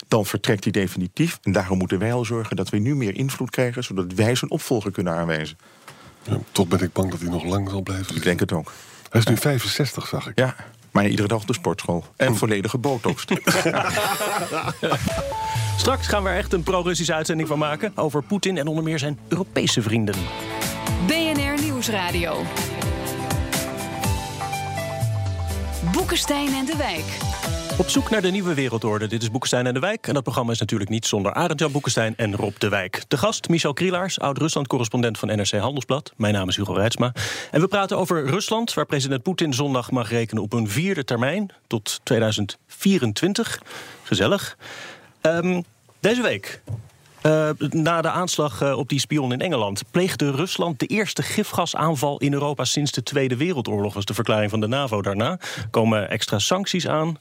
Dan 0.07 0.25
vertrekt 0.25 0.63
hij 0.63 0.71
definitief. 0.71 1.39
En 1.41 1.51
daarom 1.51 1.77
moeten 1.77 1.99
wij 1.99 2.13
al 2.13 2.25
zorgen 2.25 2.55
dat 2.55 2.69
we 2.69 2.77
nu 2.77 2.95
meer 2.95 3.15
invloed 3.15 3.49
krijgen... 3.49 3.83
zodat 3.83 4.13
wij 4.13 4.35
zijn 4.35 4.51
opvolger 4.51 4.91
kunnen 4.91 5.13
aanwijzen. 5.13 5.57
Ja, 6.23 6.39
toch 6.51 6.67
ben 6.67 6.79
ik 6.79 6.93
bang 6.93 7.11
dat 7.11 7.19
hij 7.19 7.29
nog 7.29 7.43
lang 7.43 7.69
zal 7.69 7.81
blijven 7.81 8.15
Ik 8.15 8.23
denk 8.23 8.39
het 8.39 8.51
ook. 8.51 8.71
Hij 9.09 9.19
is 9.19 9.27
nu 9.27 9.37
65, 9.37 10.07
zag 10.07 10.27
ik. 10.27 10.39
Ja, 10.39 10.55
maar 10.91 11.07
iedere 11.07 11.27
dag 11.27 11.45
de 11.45 11.53
sportschool. 11.53 12.05
En 12.15 12.35
volledige 12.35 12.77
botox. 12.77 13.25
Straks 15.77 16.07
gaan 16.07 16.23
we 16.23 16.29
er 16.29 16.37
echt 16.37 16.53
een 16.53 16.63
pro-Russische 16.63 17.13
uitzending 17.13 17.47
van 17.47 17.57
maken 17.57 17.91
over 17.95 18.23
Poetin 18.23 18.57
en 18.57 18.67
onder 18.67 18.83
meer 18.83 18.99
zijn 18.99 19.19
Europese 19.27 19.81
vrienden. 19.81 20.15
BNR 21.07 21.61
Nieuwsradio. 21.61 22.41
Boekenstein 25.91 26.53
en 26.53 26.65
de 26.65 26.75
Wijk. 26.77 27.17
Op 27.77 27.89
zoek 27.89 28.09
naar 28.09 28.21
de 28.21 28.31
nieuwe 28.31 28.53
wereldorde. 28.53 29.07
Dit 29.07 29.21
is 29.21 29.31
Boekenstein 29.31 29.67
en 29.67 29.73
de 29.73 29.79
Wijk. 29.79 30.07
En 30.07 30.13
dat 30.13 30.23
programma 30.23 30.51
is 30.51 30.59
natuurlijk 30.59 30.89
niet 30.89 31.05
zonder 31.05 31.33
Arend-Jan 31.33 31.71
Boekenstein 31.71 32.13
en 32.17 32.35
Rob 32.35 32.57
de 32.57 32.69
Wijk. 32.69 33.03
De 33.07 33.17
gast, 33.17 33.49
Michel 33.49 33.73
Krielaars, 33.73 34.19
oud-Rusland-correspondent 34.19 35.17
van 35.17 35.27
NRC 35.27 35.51
Handelsblad. 35.51 36.13
Mijn 36.15 36.33
naam 36.33 36.49
is 36.49 36.55
Hugo 36.55 36.73
Reitsma. 36.73 37.13
En 37.51 37.61
we 37.61 37.67
praten 37.67 37.97
over 37.97 38.25
Rusland, 38.25 38.73
waar 38.73 38.85
president 38.85 39.23
Poetin 39.23 39.53
zondag 39.53 39.91
mag 39.91 40.09
rekenen 40.09 40.43
op 40.43 40.53
een 40.53 40.69
vierde 40.69 41.03
termijn 41.03 41.49
tot 41.67 41.99
2024. 42.03 43.61
Gezellig. 44.03 44.57
Ehm, 45.27 45.61
deze 45.99 46.21
week, 46.21 46.61
eh, 47.21 47.49
na 47.59 48.01
de 48.01 48.09
aanslag 48.09 48.61
eh, 48.61 48.77
op 48.77 48.89
die 48.89 48.99
spion 48.99 49.31
in 49.31 49.41
Engeland, 49.41 49.83
pleegde 49.91 50.31
Rusland 50.31 50.79
de 50.79 50.85
eerste 50.85 51.21
gifgasaanval 51.21 52.17
in 52.17 52.33
Europa 52.33 52.63
sinds 52.63 52.91
de 52.91 53.03
Tweede 53.03 53.37
Wereldoorlog, 53.37 53.93
was 53.93 54.05
de 54.05 54.13
verklaring 54.13 54.49
van 54.49 54.59
de 54.59 54.67
NAVO 54.67 55.01
daarna. 55.01 55.39
Komen 55.71 56.09
extra 56.09 56.39
sancties 56.39 56.87
aan. 56.87 57.17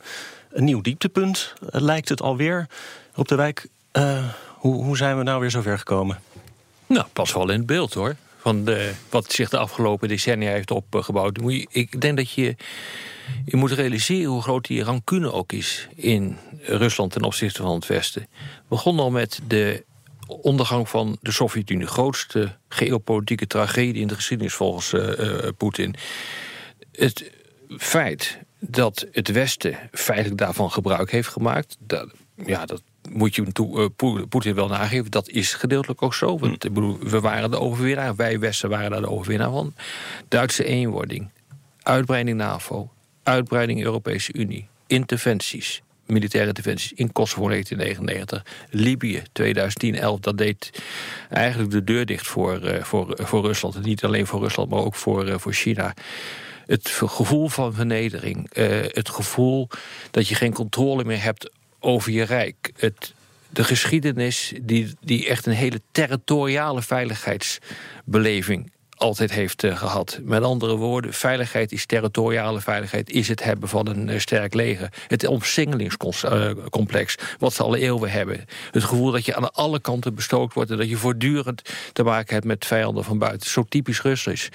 Een 0.51 0.65
nieuw 0.65 0.81
dieptepunt 0.81 1.55
eh, 1.71 1.81
lijkt 1.81 2.09
het 2.09 2.23
alweer. 2.23 2.67
Op 3.15 3.29
de 3.29 3.35
wijk, 3.35 3.69
hoe, 4.55 4.85
hoe 4.85 4.97
zijn 4.97 5.19
we 5.19 5.23
nou 5.23 5.41
weer 5.41 5.51
zover 5.51 5.79
gekomen? 5.79 6.21
Nou, 6.87 7.07
pas 7.13 7.33
wel 7.33 7.51
in 7.51 7.59
het 7.59 7.67
beeld 7.67 7.95
hoor. 7.95 8.17
Van 8.47 8.65
de, 8.65 8.93
wat 9.11 9.33
zich 9.33 9.49
de 9.49 9.59
afgelopen 9.59 10.09
decennia 10.09 10.51
heeft 10.51 10.71
opgebouwd. 10.71 11.39
Ik 11.69 12.01
denk 12.01 12.17
dat 12.17 12.31
je, 12.31 12.57
je 13.45 13.57
moet 13.57 13.73
realiseren 13.73 14.31
hoe 14.31 14.43
groot 14.43 14.67
die 14.67 14.83
rancune 14.83 15.33
ook 15.33 15.53
is 15.53 15.89
in 15.95 16.37
Rusland 16.61 17.13
ten 17.13 17.23
opzichte 17.23 17.63
van 17.63 17.75
het 17.75 17.87
Westen. 17.87 18.27
Begon 18.69 18.99
al 18.99 19.11
met 19.11 19.41
de 19.47 19.85
ondergang 20.27 20.89
van 20.89 21.19
de 21.21 21.31
Sovjet-Unie. 21.31 21.87
Grootste 21.87 22.57
geopolitieke 22.69 23.47
tragedie 23.47 24.03
in 24.03 24.07
de 24.07 24.15
geschiedenis 24.15 24.55
volgens 24.55 24.93
eh, 24.93 25.45
eh, 25.47 25.53
Poetin. 25.57 25.95
Het 26.93 27.31
feit 27.79 28.39
dat 28.59 29.07
het 29.13 29.29
Westen 29.29 29.79
feitelijk 29.93 30.39
daarvan 30.39 30.71
gebruik 30.71 31.11
heeft 31.11 31.29
gemaakt, 31.29 31.77
dat, 31.81 32.09
ja, 32.45 32.67
dat 32.67 32.83
moet 33.13 33.35
je 33.35 33.53
toe- 33.53 33.91
Poe- 33.91 34.27
Poetin 34.27 34.55
wel 34.55 34.69
nageven. 34.69 35.11
Dat 35.11 35.29
is 35.29 35.55
gedeeltelijk 35.55 36.03
ook 36.03 36.15
zo. 36.15 36.39
Want 36.39 36.65
ik 36.65 36.73
bedoel, 36.73 36.99
we 36.99 37.21
waren 37.21 37.51
de 37.51 37.61
overwinnaar, 37.61 38.17
wij 38.17 38.39
Westen 38.39 38.69
waren 38.69 38.91
daar 38.91 39.01
de 39.01 39.11
overwinnaar 39.11 39.51
van. 39.51 39.75
Duitse 40.29 40.65
eenwording, 40.65 41.31
uitbreiding 41.83 42.37
NAVO, 42.37 42.91
uitbreiding 43.23 43.83
Europese 43.83 44.33
Unie, 44.33 44.69
interventies. 44.87 45.83
Militaire 46.07 46.49
interventies 46.49 46.93
in 46.93 47.13
Kosovo 47.13 47.49
1999, 47.49 48.43
Libië 48.71 49.23
2010, 49.33 49.95
11. 49.95 50.21
Dat 50.21 50.39
deed 50.39 50.83
eigenlijk 51.31 51.71
de 51.71 51.85
deur 51.85 52.07
dicht 52.07 52.27
voor, 52.27 52.63
eh, 52.63 52.83
voor, 52.83 53.19
voor 53.23 53.43
Rusland. 53.43 53.75
En 53.75 53.83
niet 53.83 54.05
alleen 54.05 54.27
voor 54.27 54.41
Rusland, 54.41 54.71
maar 54.71 54.79
ook 54.79 54.95
voor, 54.95 55.27
eh, 55.27 55.39
voor 55.39 55.53
China 55.53 55.95
het 56.67 56.89
gevoel 56.89 57.49
van 57.49 57.75
vernedering. 57.75 58.49
het 58.93 59.09
gevoel 59.09 59.69
dat 60.11 60.29
je 60.29 60.35
geen 60.35 60.53
controle 60.53 61.05
meer 61.05 61.23
hebt 61.23 61.51
over 61.81 62.13
je 62.13 62.23
rijk. 62.23 62.73
Het 62.77 63.15
de 63.57 63.65
geschiedenis 63.65 64.53
die, 64.63 64.95
die 65.01 65.29
echt 65.29 65.47
een 65.47 65.53
hele 65.53 65.81
territoriale 65.93 66.83
veiligheidsbeleving 66.83 68.71
altijd 68.97 69.31
heeft 69.31 69.65
eh, 69.65 69.77
gehad. 69.77 70.21
Met 70.23 70.43
andere 70.43 70.77
woorden, 70.77 71.13
veiligheid 71.13 71.73
is 71.73 71.87
territoriale 71.87 72.61
veiligheid... 72.61 73.11
is 73.11 73.29
het 73.29 73.45
hebben 73.45 73.69
van 73.69 73.87
een 73.87 74.09
eh, 74.09 74.19
sterk 74.19 74.55
leger. 74.55 74.93
Het 75.07 75.27
omsingelingscomplex, 75.27 77.15
wat 77.39 77.53
ze 77.53 77.63
al 77.63 77.77
eeuwen 77.77 78.11
hebben. 78.11 78.45
Het 78.71 78.85
gevoel 78.85 79.11
dat 79.11 79.25
je 79.25 79.35
aan 79.35 79.53
alle 79.53 79.81
kanten 79.81 80.15
bestookt 80.15 80.55
wordt... 80.55 80.71
en 80.71 80.77
dat 80.77 80.89
je 80.89 80.97
voortdurend 80.97 81.63
te 81.93 82.03
maken 82.03 82.35
hebt 82.35 82.47
met 82.47 82.67
vijanden 82.67 83.05
van 83.05 83.19
buiten. 83.19 83.51
Zo 83.51 83.65
typisch 83.69 84.03
Russisch. 84.03 84.49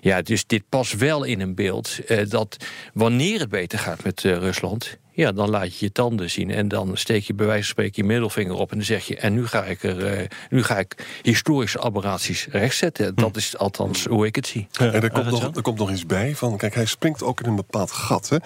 Ja, 0.00 0.22
dus 0.22 0.46
dit 0.46 0.62
past 0.68 0.96
wel 0.96 1.24
in 1.24 1.40
een 1.40 1.54
beeld... 1.54 1.98
eh, 2.06 2.28
dat 2.28 2.56
wanneer 2.94 3.40
het 3.40 3.48
beter 3.48 3.78
gaat 3.78 4.04
met 4.04 4.24
eh, 4.24 4.36
Rusland... 4.36 4.98
Ja, 5.20 5.32
dan 5.32 5.50
laat 5.50 5.78
je 5.78 5.84
je 5.84 5.92
tanden 5.92 6.30
zien 6.30 6.50
en 6.50 6.68
dan 6.68 6.96
steek 6.96 7.24
je 7.24 7.34
bij 7.34 7.46
wijze 7.46 7.62
van 7.62 7.70
spreken 7.70 8.02
je 8.02 8.08
middelvinger 8.08 8.54
op 8.54 8.70
en 8.70 8.76
dan 8.76 8.86
zeg 8.86 9.06
je: 9.06 9.16
en 9.16 9.32
nu 9.32 9.46
ga 9.46 9.64
ik 9.64 9.82
er, 9.82 10.06
eh, 10.06 10.28
nu 10.50 10.62
ga 10.62 10.78
ik 10.78 11.18
historische 11.22 11.80
aberraties 11.80 12.46
rechtzetten. 12.50 13.14
Dat 13.14 13.36
is 13.36 13.56
althans 13.56 14.04
hoe 14.04 14.26
ik 14.26 14.34
het 14.34 14.46
zie. 14.46 14.68
En 14.78 14.92
er 14.92 15.10
komt, 15.10 15.30
nog, 15.30 15.56
er 15.56 15.62
komt 15.62 15.78
nog 15.78 15.90
iets 15.90 16.06
bij 16.06 16.34
van, 16.36 16.56
kijk, 16.56 16.74
hij 16.74 16.84
springt 16.84 17.22
ook 17.22 17.40
in 17.40 17.48
een 17.48 17.56
bepaald 17.56 17.90
gat. 17.90 18.28
Hè? 18.28 18.36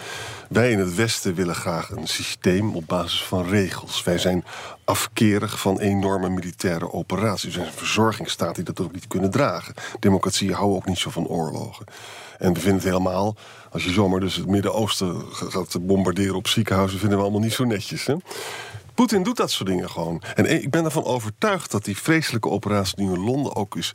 Wij 0.48 0.70
in 0.70 0.78
het 0.78 0.94
Westen 0.94 1.34
willen 1.34 1.54
graag 1.54 1.90
een 1.90 2.06
systeem 2.06 2.74
op 2.74 2.86
basis 2.86 3.22
van 3.22 3.48
regels. 3.48 4.02
Wij 4.02 4.18
zijn 4.18 4.44
afkerig 4.84 5.60
van 5.60 5.80
enorme 5.80 6.28
militaire 6.28 6.92
operaties. 6.92 7.44
We 7.44 7.50
zijn 7.50 7.66
een 7.66 7.72
verzorgingsstaat 7.72 8.54
die 8.54 8.64
dat 8.64 8.80
ook 8.80 8.92
niet 8.92 9.06
kunnen 9.06 9.30
dragen. 9.30 9.74
Democratieën 10.00 10.52
houden 10.52 10.76
ook 10.76 10.86
niet 10.86 10.98
zo 10.98 11.10
van 11.10 11.26
oorlogen. 11.26 11.86
En 12.38 12.52
we 12.52 12.60
vinden 12.60 12.80
het 12.80 12.84
helemaal, 12.84 13.36
als 13.70 13.84
je 13.84 13.90
zomaar 13.90 14.20
dus 14.20 14.36
het 14.36 14.46
Midden-Oosten 14.46 15.22
gaat 15.30 15.86
bombarderen 15.86 16.34
op 16.34 16.48
ziekenhuizen, 16.48 16.98
vinden 16.98 17.18
we 17.18 17.24
allemaal 17.24 17.42
niet 17.42 17.52
zo 17.52 17.64
netjes. 17.64 18.06
Hè? 18.06 18.14
Poetin 18.94 19.22
doet 19.22 19.36
dat 19.36 19.50
soort 19.50 19.68
dingen 19.68 19.90
gewoon. 19.90 20.22
En 20.34 20.62
ik 20.62 20.70
ben 20.70 20.84
ervan 20.84 21.04
overtuigd 21.04 21.70
dat 21.70 21.84
die 21.84 21.96
vreselijke 21.96 22.48
operatie 22.48 23.04
nu 23.04 23.12
in 23.12 23.24
Londen 23.24 23.56
ook 23.56 23.76
is. 23.76 23.92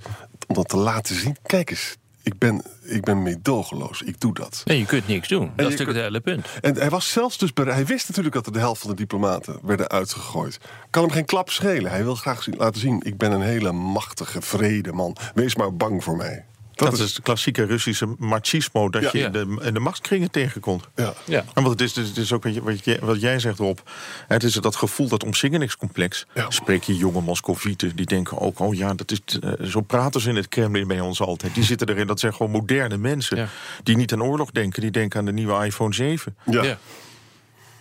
om 0.47 0.55
dat 0.55 0.69
te 0.69 0.77
laten 0.77 1.15
zien. 1.15 1.37
Kijk 1.41 1.69
eens, 1.69 1.95
ik 2.23 2.37
ben, 2.37 2.61
ik 2.83 3.03
ben 3.03 3.23
meedogenloos. 3.23 4.01
Ik 4.01 4.19
doe 4.19 4.33
dat. 4.33 4.61
Nee, 4.65 4.79
je 4.79 4.85
kunt 4.85 5.07
niks 5.07 5.27
doen. 5.27 5.51
Dat 5.55 5.65
is 5.65 5.71
natuurlijk 5.71 5.97
het 5.97 6.07
hele 6.07 6.19
punt. 6.19 6.47
En 6.61 6.75
hij 6.75 6.89
was 6.89 7.11
zelfs 7.11 7.37
dus. 7.37 7.51
Hij 7.53 7.85
wist 7.85 8.07
natuurlijk 8.07 8.35
dat 8.35 8.45
er 8.45 8.51
de 8.51 8.59
helft 8.59 8.81
van 8.81 8.89
de 8.89 8.95
diplomaten 8.95 9.59
werden 9.63 9.89
uitgegooid. 9.89 10.59
Kan 10.89 11.03
hem 11.03 11.11
geen 11.11 11.25
klap 11.25 11.49
schelen. 11.49 11.91
Hij 11.91 12.03
wil 12.03 12.15
graag 12.15 12.47
laten 12.57 12.81
zien: 12.81 13.01
ik 13.05 13.17
ben 13.17 13.31
een 13.31 13.41
hele 13.41 13.71
machtige, 13.71 14.41
vrede 14.41 14.91
man. 14.91 15.15
Wees 15.33 15.55
maar 15.55 15.75
bang 15.75 16.03
voor 16.03 16.15
mij. 16.15 16.45
Dat, 16.79 16.93
is 16.99 16.99
het 17.15 17.21
klassieke 17.23 17.63
Russische 17.63 18.15
machismo 18.17 18.89
dat 18.89 19.01
Ja. 19.01 19.09
je 19.13 19.19
in 19.19 19.31
de, 19.31 19.57
in 19.61 19.73
de 19.73 19.79
machtskringen 19.79 20.31
tegenkomt. 20.31 20.87
Ja. 20.95 21.13
Ja. 21.25 21.45
En 21.53 21.63
wat 21.63 21.71
het 21.71 21.81
is, 21.81 21.95
het 21.95 22.17
is 22.17 22.33
ook 22.33 22.43
wat, 22.43 22.53
je, 22.53 22.61
wat, 22.63 22.85
je- 22.85 22.97
wat 23.01 23.21
jij 23.21 23.39
zegt 23.39 23.59
op. 23.59 23.91
Het 24.27 24.43
is 24.43 24.53
dat 24.53 24.75
gevoel, 24.75 25.07
dat 25.07 25.23
omsingelingscomplex. 25.23 26.25
Ja. 26.33 26.49
Spreek 26.49 26.83
je 26.83 26.95
jonge 26.97 27.21
Moscovieten, 27.21 27.95
die 27.95 28.05
denken 28.05 28.37
ook: 28.39 28.59
oh 28.59 28.75
ja, 28.75 28.93
dat 28.93 29.11
is, 29.11 29.19
eh, 29.39 29.51
zo 29.67 29.81
praten 29.81 30.21
ze 30.21 30.29
in 30.29 30.35
het 30.35 30.47
Kremlin 30.47 30.87
bij 30.87 30.99
ons 30.99 31.21
altijd. 31.21 31.53
Die 31.53 31.63
zitten 31.63 31.89
erin, 31.89 32.07
dat 32.07 32.19
zijn 32.19 32.33
gewoon 32.33 32.51
moderne 32.51 32.97
mensen. 32.97 33.37
Ja. 33.37 33.47
Die 33.83 33.95
niet 33.95 34.13
aan 34.13 34.23
oorlog 34.23 34.51
denken, 34.51 34.81
die 34.81 34.91
denken 34.91 35.19
aan 35.19 35.25
de 35.25 35.31
nieuwe 35.33 35.65
iPhone 35.65 35.93
7. 35.93 36.35
Ja. 36.45 36.77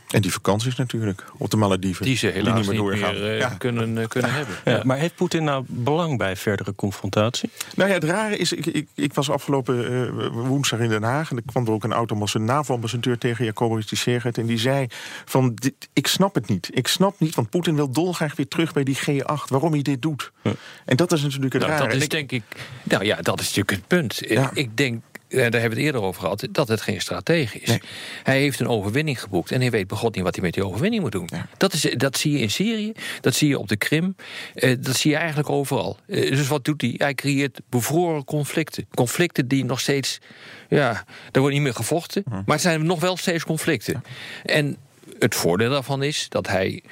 En 0.08 0.20
die 0.20 0.32
vakanties 0.32 0.76
natuurlijk, 0.76 1.24
op 1.38 1.50
de 1.50 1.56
Malediven. 1.56 2.04
Die 2.04 2.16
ze 2.16 2.26
helaas 2.26 2.56
niet 2.58 2.66
meer, 2.66 2.76
doorgaan. 2.76 3.14
eh, 3.14 3.38
Ja. 3.38 3.48
kunnen, 3.48 3.98
eh, 3.98 4.08
kunnen 4.08 4.32
hebben. 4.32 4.54
Ja, 4.64 4.80
maar 4.84 4.96
heeft 4.98 5.14
Poetin 5.14 5.44
nou 5.44 5.64
belang 5.66 6.18
bij 6.18 6.36
verdere 6.36 6.74
confrontatie? 6.74 7.50
Nou 7.76 7.88
ja, 7.88 7.94
het 7.94 8.04
rare 8.04 8.36
is, 8.36 8.52
ik, 8.52 8.66
ik, 8.66 8.88
ik 8.94 9.14
was 9.14 9.30
afgelopen 9.30 10.06
eh, 10.18 10.26
woensdag 10.32 10.78
in 10.78 10.88
Den 10.88 11.02
Haag... 11.02 11.30
en 11.30 11.36
er 11.36 11.42
kwam 11.46 11.66
er 11.66 11.72
ook 11.72 11.84
een 11.84 11.92
automassa 11.92 12.38
NAVO-ambassadeur 12.38 13.18
tegen 13.18 13.44
Jacobowitz 13.44 13.88
die 13.88 13.98
Serget... 13.98 14.38
en 14.38 14.46
die 14.46 14.58
zei 14.58 14.86
van, 15.24 15.54
dit, 15.54 15.74
ik 15.92 16.06
snap 16.06 16.34
het 16.34 16.48
niet. 16.48 16.68
Ik 16.72 16.88
snap 16.88 17.14
niet, 17.20 17.34
want 17.34 17.50
Poetin 17.50 17.74
wil 17.74 17.90
dolgraag 17.90 18.36
weer 18.36 18.48
terug 18.48 18.72
bij 18.72 18.82
die 18.84 18.98
G8... 18.98 19.48
waarom 19.48 19.72
hij 19.72 19.82
dit 19.82 20.02
doet. 20.02 20.32
En 20.84 20.96
dat 20.96 21.12
is 21.12 21.22
natuurlijk 21.22 21.52
het 21.52 21.62
Nou, 21.62 21.72
rare. 21.74 21.84
dat 21.86 21.96
is 21.96 22.02
ik- 22.02 22.10
denk 22.10 22.32
ik. 22.32 22.42
Nou 22.82 23.04
ja, 23.04 23.16
dat 23.16 23.40
is 23.40 23.46
natuurlijk 23.46 23.70
het 23.70 23.86
punt. 23.86 24.22
Ja. 24.28 24.50
Ik 24.54 24.76
denk. 24.76 25.02
Eh, 25.28 25.38
Daar 25.38 25.60
hebben 25.60 25.60
we 25.60 25.76
het 25.76 25.84
eerder 25.84 26.02
over 26.02 26.20
gehad, 26.20 26.48
dat 26.50 26.68
het 26.68 26.80
geen 26.80 27.00
stratege 27.00 27.58
is. 27.58 27.68
Nee. 27.68 27.80
Hij 28.22 28.40
heeft 28.40 28.60
een 28.60 28.68
overwinning 28.68 29.20
geboekt 29.20 29.52
en 29.52 29.60
hij 29.60 29.70
weet 29.70 29.86
begot 29.86 30.14
niet 30.14 30.24
wat 30.24 30.34
hij 30.34 30.44
met 30.44 30.54
die 30.54 30.66
overwinning 30.66 31.02
moet 31.02 31.12
doen. 31.12 31.28
Dat, 31.56 31.72
is, 31.72 31.80
dat 31.96 32.18
zie 32.18 32.32
je 32.32 32.38
in 32.38 32.50
Syrië, 32.50 32.92
dat 33.20 33.34
zie 33.34 33.48
je 33.48 33.58
op 33.58 33.68
de 33.68 33.76
Krim, 33.76 34.16
eh, 34.54 34.76
dat 34.80 34.96
zie 34.96 35.10
je 35.10 35.16
eigenlijk 35.16 35.50
overal. 35.50 35.98
Eh, 36.06 36.30
dus 36.30 36.48
wat 36.48 36.64
doet 36.64 36.80
hij? 36.80 36.94
Hij 36.96 37.14
creëert 37.14 37.60
bevroren 37.68 38.24
conflicten. 38.24 38.86
Conflicten 38.94 39.48
die 39.48 39.64
nog 39.64 39.80
steeds, 39.80 40.18
ja, 40.68 41.04
er 41.32 41.40
wordt 41.40 41.54
niet 41.54 41.64
meer 41.64 41.74
gevochten, 41.74 42.22
maar 42.26 42.42
het 42.46 42.60
zijn 42.60 42.86
nog 42.86 43.00
wel 43.00 43.16
steeds 43.16 43.44
conflicten. 43.44 44.02
En 44.44 44.76
het 45.18 45.34
voordeel 45.34 45.70
daarvan 45.70 46.02
is 46.02 46.26
dat 46.28 46.46
hij 46.46 46.82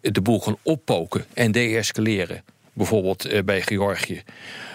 de 0.00 0.20
boel 0.20 0.40
kan 0.40 0.58
oppoken 0.62 1.24
en 1.34 1.52
deescaleren. 1.52 2.42
Bijvoorbeeld 2.72 3.24
eh, 3.24 3.42
bij 3.42 3.62
Georgië. 3.62 4.22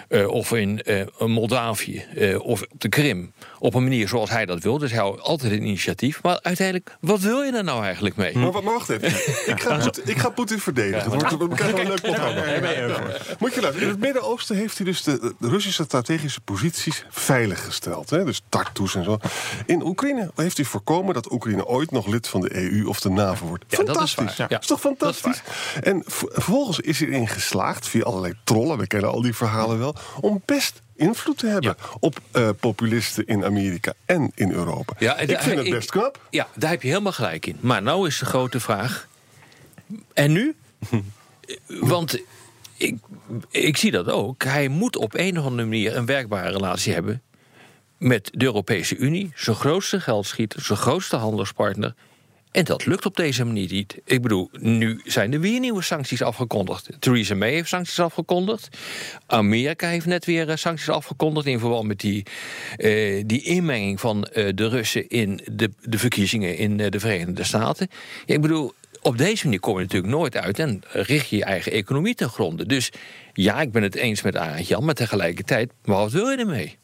Eh, 0.08 0.28
of 0.28 0.52
in 0.52 0.82
eh, 0.82 1.06
Moldavië. 1.18 2.04
eh, 2.14 2.40
of 2.40 2.62
op 2.62 2.66
de 2.78 2.88
Krim. 2.88 3.32
Op 3.58 3.74
een 3.74 3.82
manier 3.82 4.08
zoals 4.08 4.30
hij 4.30 4.46
dat 4.46 4.62
wil. 4.62 4.78
Dus 4.78 4.90
hij 4.90 5.00
houdt 5.00 5.20
altijd 5.20 5.52
een 5.52 5.62
initiatief. 5.66 6.22
Maar 6.22 6.38
uiteindelijk, 6.42 6.96
wat 7.00 7.20
wil 7.20 7.42
je 7.42 7.52
er 7.52 7.64
nou 7.64 7.84
eigenlijk 7.84 8.16
mee? 8.16 8.38
Maar, 8.38 8.52
wa- 8.52 8.60
maar 8.60 8.72
wacht 8.72 8.88
even. 8.88 9.08
Ik 9.54 9.62
ga, 9.62 9.76
Poetin, 9.78 10.02
ik 10.06 10.18
ga 10.18 10.28
Poetin 10.28 10.58
verdedigen. 10.60 11.10
Het 11.10 11.22
wordt, 11.30 11.48
we 11.48 11.54
krijgen 11.54 11.76
wel 11.76 11.84
een 11.84 11.88
leuk 11.90 12.00
programma. 12.02 12.40
Moet 13.38 13.54
je 13.54 13.60
luisteren. 13.60 13.80
In 13.80 13.88
het 13.88 13.98
Midden-Oosten 14.00 14.56
heeft 14.56 14.76
hij 14.76 14.86
dus 14.86 15.02
de, 15.02 15.34
de 15.38 15.48
Russische 15.48 15.82
strategische 15.84 16.40
posities 16.40 17.04
veiliggesteld. 17.10 18.10
Hè? 18.10 18.24
Dus 18.24 18.42
Tartus 18.48 18.94
en 18.94 19.04
zo. 19.04 19.18
In 19.66 19.82
Oekraïne 19.82 20.30
heeft 20.34 20.56
hij 20.56 20.66
voorkomen 20.66 21.14
dat 21.14 21.32
Oekraïne 21.32 21.66
ooit 21.66 21.90
nog 21.90 22.06
lid 22.06 22.28
van 22.28 22.40
de 22.40 22.54
EU 22.56 22.86
of 22.86 23.00
de 23.00 23.08
NAVO 23.10 23.46
wordt. 23.46 23.64
Ja, 23.68 23.76
dat 23.76 23.86
is 24.02 24.12
fantastisch. 24.12 24.36
waar. 24.36 24.46
Ja. 24.50 24.60
is 24.60 24.66
toch 24.66 24.80
fantastisch? 24.80 25.42
en 25.82 26.02
vervolgens 26.06 26.80
is 26.80 26.98
hij 26.98 27.08
erin 27.08 27.28
geslaagd, 27.28 27.88
via 27.88 28.02
allerlei 28.02 28.34
trollen, 28.44 28.78
we 28.78 28.86
kennen 28.86 29.10
al 29.10 29.22
die 29.22 29.34
verhalen 29.34 29.78
wel, 29.78 29.94
om 30.20 30.42
best 30.44 30.80
invloed 30.96 31.38
te 31.38 31.46
hebben 31.46 31.76
op 32.00 32.20
eh, 32.30 32.48
populisten 32.60 33.26
in 33.26 33.44
Amerika 33.44 33.92
en 34.04 34.32
in 34.34 34.50
Europa. 34.52 34.94
Ja, 34.98 35.18
ik 35.18 35.40
vind 35.40 35.56
het 35.58 35.66
ik- 35.66 35.72
best 35.72 35.90
knap. 35.90 36.26
Ja, 36.30 36.48
daar 36.54 36.70
heb 36.70 36.82
je 36.82 36.88
helemaal 36.88 37.12
gelijk 37.12 37.46
in. 37.46 37.56
Maar 37.60 37.82
nou 37.82 38.06
is 38.06 38.18
de 38.18 38.24
grote 38.24 38.60
vraag. 38.60 39.08
En 40.14 40.32
nu? 40.32 40.54
Want 41.66 42.18
ik, 42.76 42.96
ik 43.50 43.76
zie 43.76 43.90
dat 43.90 44.08
ook. 44.08 44.42
Hij 44.44 44.68
moet 44.68 44.96
op 44.96 45.14
een 45.14 45.38
of 45.38 45.44
andere 45.44 45.68
manier 45.68 45.96
een 45.96 46.06
werkbare 46.06 46.50
relatie 46.50 46.92
hebben 46.92 47.22
met 47.98 48.30
de 48.32 48.44
Europese 48.44 48.96
Unie, 48.96 49.30
zijn 49.34 49.56
grootste 49.56 50.00
geldschieter, 50.00 50.60
zijn 50.62 50.78
grootste 50.78 51.16
handelspartner. 51.16 51.94
En 52.56 52.64
dat 52.64 52.86
lukt 52.86 53.06
op 53.06 53.16
deze 53.16 53.44
manier 53.44 53.72
niet. 53.72 54.00
Ik 54.04 54.22
bedoel, 54.22 54.48
nu 54.52 55.00
zijn 55.04 55.32
er 55.32 55.40
weer 55.40 55.60
nieuwe 55.60 55.82
sancties 55.82 56.22
afgekondigd. 56.22 56.88
Theresa 56.98 57.34
May 57.34 57.52
heeft 57.52 57.68
sancties 57.68 58.00
afgekondigd. 58.00 58.68
Amerika 59.26 59.88
heeft 59.88 60.06
net 60.06 60.24
weer 60.24 60.48
eh, 60.48 60.56
sancties 60.56 60.88
afgekondigd... 60.88 61.46
in 61.46 61.58
verband 61.58 61.86
met 61.86 62.00
die, 62.00 62.26
eh, 62.76 63.22
die 63.26 63.42
inmenging 63.42 64.00
van 64.00 64.24
eh, 64.24 64.48
de 64.54 64.68
Russen... 64.68 65.08
in 65.08 65.40
de, 65.52 65.70
de 65.82 65.98
verkiezingen 65.98 66.56
in 66.56 66.76
de 66.76 67.00
Verenigde 67.00 67.44
Staten. 67.44 67.88
Ik 68.26 68.40
bedoel, 68.40 68.72
op 69.02 69.18
deze 69.18 69.44
manier 69.44 69.60
kom 69.60 69.74
je 69.74 69.82
natuurlijk 69.82 70.12
nooit 70.12 70.36
uit... 70.36 70.58
en 70.58 70.82
richt 70.88 71.28
je 71.28 71.36
je 71.36 71.44
eigen 71.44 71.72
economie 71.72 72.14
ten 72.14 72.28
gronde. 72.28 72.66
Dus 72.66 72.92
ja, 73.32 73.60
ik 73.60 73.72
ben 73.72 73.82
het 73.82 73.94
eens 73.94 74.22
met 74.22 74.36
Arend 74.36 74.80
maar 74.80 74.94
tegelijkertijd, 74.94 75.72
maar 75.84 75.96
wat 75.96 76.12
wil 76.12 76.30
je 76.30 76.36
ermee? 76.36 76.76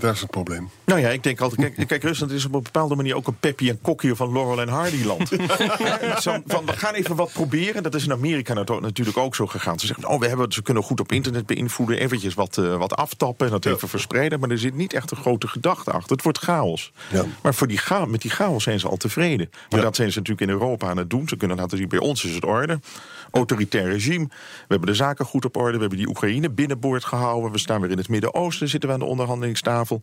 Daar 0.00 0.12
is 0.12 0.20
het 0.20 0.30
probleem. 0.30 0.68
Nou 0.84 1.00
ja, 1.00 1.08
ik 1.08 1.22
denk 1.22 1.40
altijd, 1.40 1.74
kijk, 1.74 1.88
kijk, 1.88 2.02
Rusland 2.02 2.32
is 2.32 2.44
op 2.44 2.54
een 2.54 2.62
bepaalde 2.62 2.94
manier 2.94 3.14
ook 3.16 3.26
een 3.26 3.36
Peppy 3.40 3.68
en 3.68 3.78
Kokkie 3.80 4.14
van 4.14 4.32
Laurel 4.32 4.60
en 4.60 4.68
Hardy 4.68 5.04
land. 5.04 5.28
Zo 6.22 6.36
van, 6.46 6.66
we 6.66 6.72
gaan 6.72 6.94
even 6.94 7.16
wat 7.16 7.32
proberen. 7.32 7.82
Dat 7.82 7.94
is 7.94 8.04
in 8.04 8.12
Amerika 8.12 8.54
natu- 8.54 8.80
natuurlijk 8.80 9.16
ook 9.16 9.34
zo 9.34 9.46
gegaan. 9.46 9.78
Ze 9.78 9.86
zeggen, 9.86 10.08
oh, 10.08 10.20
we 10.20 10.28
hebben, 10.28 10.52
ze 10.52 10.62
kunnen 10.62 10.82
goed 10.82 11.00
op 11.00 11.12
internet 11.12 11.46
beïnvloeden, 11.46 11.98
eventjes 11.98 12.34
wat, 12.34 12.58
eh, 12.58 12.76
wat 12.76 12.94
aftappen 12.96 13.46
en 13.46 13.52
dat 13.52 13.64
even 13.66 13.88
verspreiden. 13.88 14.40
Maar 14.40 14.50
er 14.50 14.58
zit 14.58 14.74
niet 14.74 14.92
echt 14.92 15.10
een 15.10 15.16
grote 15.16 15.48
gedachte 15.48 15.90
achter. 15.90 16.12
Het 16.12 16.22
wordt 16.22 16.38
chaos. 16.38 16.92
Ja. 17.12 17.24
Maar 17.42 17.54
voor 17.54 17.66
die 17.66 17.78
cha- 17.78 18.04
met 18.04 18.22
die 18.22 18.30
chaos 18.30 18.62
zijn 18.62 18.80
ze 18.80 18.88
al 18.88 18.96
tevreden. 18.96 19.50
Maar 19.70 19.80
dat 19.80 19.96
zijn 19.96 20.12
ze 20.12 20.18
natuurlijk 20.18 20.50
in 20.50 20.56
Europa 20.58 20.88
aan 20.88 20.96
het 20.96 21.10
doen. 21.10 21.28
Ze 21.28 21.36
kunnen 21.36 21.56
laten 21.56 21.78
zien, 21.78 21.88
bij 21.88 21.98
ons 21.98 22.24
is 22.24 22.34
het 22.34 22.44
orde. 22.44 22.80
Autoritair 23.34 23.86
regime. 23.86 24.24
We 24.26 24.64
hebben 24.68 24.88
de 24.88 24.94
zaken 24.94 25.24
goed 25.24 25.44
op 25.44 25.56
orde. 25.56 25.72
We 25.72 25.80
hebben 25.80 25.98
die 25.98 26.08
Oekraïne 26.08 26.50
binnenboord 26.50 27.04
gehouden. 27.04 27.52
We 27.52 27.58
staan 27.58 27.80
weer 27.80 27.90
in 27.90 27.98
het 27.98 28.08
Midden-Oosten, 28.08 28.68
zitten 28.68 28.88
we 28.88 28.94
aan 28.94 29.00
de 29.00 29.06
onderhandelingstafel. 29.06 30.00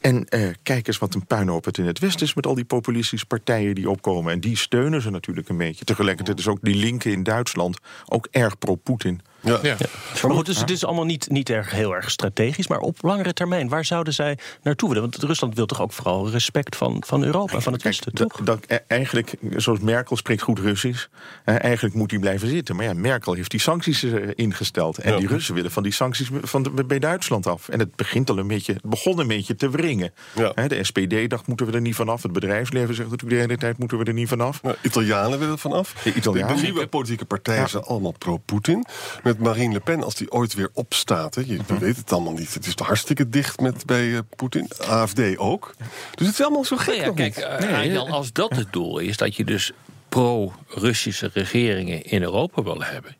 En 0.00 0.28
eh, 0.28 0.48
kijk 0.62 0.86
eens 0.86 0.98
wat 0.98 1.14
een 1.14 1.26
puinhoop 1.26 1.64
het 1.64 1.78
in 1.78 1.86
het 1.86 1.98
Westen 1.98 2.26
is 2.26 2.34
met 2.34 2.46
al 2.46 2.54
die 2.54 2.64
populistische 2.64 3.26
partijen 3.26 3.74
die 3.74 3.90
opkomen. 3.90 4.32
En 4.32 4.40
die 4.40 4.56
steunen 4.56 5.02
ze 5.02 5.10
natuurlijk 5.10 5.48
een 5.48 5.56
beetje. 5.56 5.84
Tegelijkertijd 5.84 6.38
is 6.38 6.48
ook 6.48 6.58
die 6.62 6.74
linken 6.74 7.12
in 7.12 7.22
Duitsland 7.22 7.78
ook 8.06 8.28
erg 8.30 8.58
pro-Poetin. 8.58 9.20
Ja. 9.42 9.58
Ja. 9.62 9.76
Maar 10.22 10.32
goed, 10.36 10.46
dus 10.46 10.60
het 10.60 10.70
is 10.70 10.84
allemaal 10.84 11.04
niet, 11.04 11.28
niet 11.30 11.50
erg, 11.50 11.70
heel 11.70 11.94
erg 11.94 12.10
strategisch. 12.10 12.66
Maar 12.68 12.78
op 12.78 12.98
langere 13.02 13.32
termijn, 13.32 13.68
waar 13.68 13.84
zouden 13.84 14.12
zij 14.14 14.38
naartoe 14.62 14.88
willen? 14.88 15.10
Want 15.10 15.22
Rusland 15.22 15.54
wil 15.54 15.66
toch 15.66 15.80
ook 15.80 15.92
vooral 15.92 16.30
respect 16.30 16.76
van, 16.76 17.02
van 17.06 17.24
Europa, 17.24 17.60
van 17.60 17.72
het 17.72 17.82
Westen, 17.82 18.14
dat- 18.14 18.28
toch? 18.30 18.40
dat- 18.44 18.64
e- 18.66 18.78
eigenlijk, 18.86 19.34
zoals 19.56 19.78
Merkel 19.80 20.16
spreekt 20.16 20.42
goed 20.42 20.58
Russisch. 20.58 21.06
eh, 21.44 21.62
eigenlijk 21.64 21.94
moet 21.94 22.10
hij 22.10 22.20
blijven 22.20 22.48
zitten. 22.48 22.76
Maar 22.76 22.84
ja, 22.84 22.92
Merkel 22.94 23.32
heeft 23.34 23.50
die 23.50 23.60
sancties 23.60 24.02
eh, 24.02 24.12
ingesteld. 24.34 24.98
En 24.98 25.12
Ja. 25.12 25.18
die 25.18 25.26
Russen 25.28 25.54
willen 25.54 25.70
van 25.70 25.82
die 25.82 25.92
sancties 25.92 26.28
van 26.42 26.62
de, 26.62 26.84
bij 26.84 26.98
Duitsland 26.98 27.46
af. 27.46 27.68
En 27.68 27.78
het 27.78 27.96
begint 27.96 28.30
al 28.30 28.38
een 28.38 28.46
beetje, 28.48 28.72
het 28.72 28.82
begon 28.82 29.18
een 29.18 29.26
beetje 29.28 29.54
te 29.54 29.70
wringen. 29.70 30.12
Ja. 30.34 30.52
De 30.68 30.84
SPD 30.84 31.30
dacht, 31.30 31.46
moeten 31.46 31.66
we 31.66 31.72
er 31.72 31.80
niet 31.80 31.94
vanaf. 31.94 32.22
Het 32.22 32.32
bedrijfsleven 32.32 32.94
zegt 32.94 33.10
natuurlijk 33.10 33.40
de 33.40 33.46
hele 33.46 33.58
tijd, 33.60 33.78
moeten 33.78 33.98
we 33.98 34.04
er 34.04 34.12
niet 34.12 34.28
vanaf. 34.28 34.62
Nou, 34.62 34.76
Italianen 34.82 35.38
willen 35.38 35.54
er 35.54 35.58
vanaf. 35.58 35.92
De 36.04 36.14
Italianen. 36.14 36.56
De 36.56 36.62
nieuwe 36.62 36.86
politieke 36.86 37.24
partijen 37.24 37.68
zijn 37.68 37.82
allemaal 37.82 38.14
pro-Poetin. 38.18 38.86
Met 39.30 39.38
Marine 39.38 39.72
Le 39.72 39.80
Pen, 39.80 40.02
als 40.04 40.14
die 40.14 40.30
ooit 40.30 40.54
weer 40.54 40.70
opstaat. 40.72 41.34
Hè, 41.34 41.42
je 41.46 41.58
weet 41.78 41.96
het 41.96 42.12
allemaal 42.12 42.32
niet. 42.32 42.54
Het 42.54 42.66
is 42.66 42.74
hartstikke 42.76 43.28
dicht 43.28 43.60
met, 43.60 43.86
bij 43.86 44.14
eh, 44.14 44.18
Poetin. 44.36 44.68
AFD 44.78 45.38
ook. 45.38 45.74
Dus 46.14 46.26
het 46.26 46.38
is 46.38 46.42
allemaal 46.42 46.64
zo 46.64 46.76
gek 46.76 46.86
Nou 46.86 46.98
ja, 47.00 47.06
nog 47.06 47.14
kijk, 47.14 47.36
niet. 47.84 47.96
eh, 47.96 48.10
als 48.12 48.32
dat 48.32 48.56
het 48.56 48.72
doel 48.72 48.98
is, 48.98 49.16
dat 49.16 49.36
je 49.36 49.44
dus 49.44 49.72
pro-Russische 50.08 51.30
regeringen 51.32 52.02
in 52.02 52.22
Europa 52.22 52.62
wil 52.62 52.82
hebben. 52.82 53.16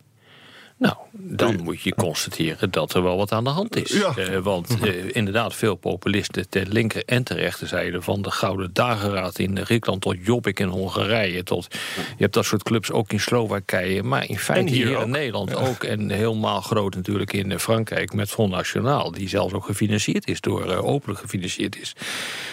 Nou, 0.81 0.95
dan 1.13 1.63
moet 1.63 1.83
je 1.83 1.95
constateren 1.95 2.71
dat 2.71 2.95
er 2.95 3.03
wel 3.03 3.17
wat 3.17 3.33
aan 3.33 3.45
de 3.45 3.51
hand 3.51 3.77
is. 3.77 3.93
Ja. 3.93 4.17
Eh, 4.17 4.39
want 4.39 4.77
eh, 4.83 5.17
inderdaad, 5.17 5.55
veel 5.55 5.75
populisten 5.75 6.49
ter 6.49 6.67
linker 6.69 7.03
en 7.07 7.23
ter 7.23 7.37
rechterzijde... 7.37 8.03
van 8.03 8.23
de 8.23 8.31
Gouden 8.31 8.71
Dageraad 8.73 9.39
in 9.39 9.65
Griekenland 9.65 10.03
tot 10.03 10.17
Jobbik 10.23 10.61
in 10.61 10.69
Hongarije... 10.69 11.43
tot 11.43 11.67
je 11.97 12.23
hebt 12.23 12.35
dat 12.35 12.45
soort 12.45 12.63
clubs 12.63 12.91
ook 12.91 13.13
in 13.13 13.21
Slowakije... 13.21 14.03
maar 14.03 14.29
in 14.29 14.39
feite 14.39 14.73
hier 14.73 15.01
in 15.01 15.11
Nederland 15.11 15.55
ook. 15.55 15.85
En 15.85 16.11
helemaal 16.11 16.61
groot 16.61 16.95
natuurlijk 16.95 17.33
in 17.33 17.53
eh, 17.53 17.59
Frankrijk 17.59 18.13
met 18.13 18.31
Front 18.31 18.51
National... 18.53 19.13
die 19.13 19.29
zelfs 19.29 19.55
ook 19.55 19.65
gefinancierd 19.65 20.29
is, 20.29 20.41
door 20.41 20.71
eh, 20.71 20.85
openlijk 20.85 21.21
gefinancierd 21.21 21.81
is... 21.81 21.93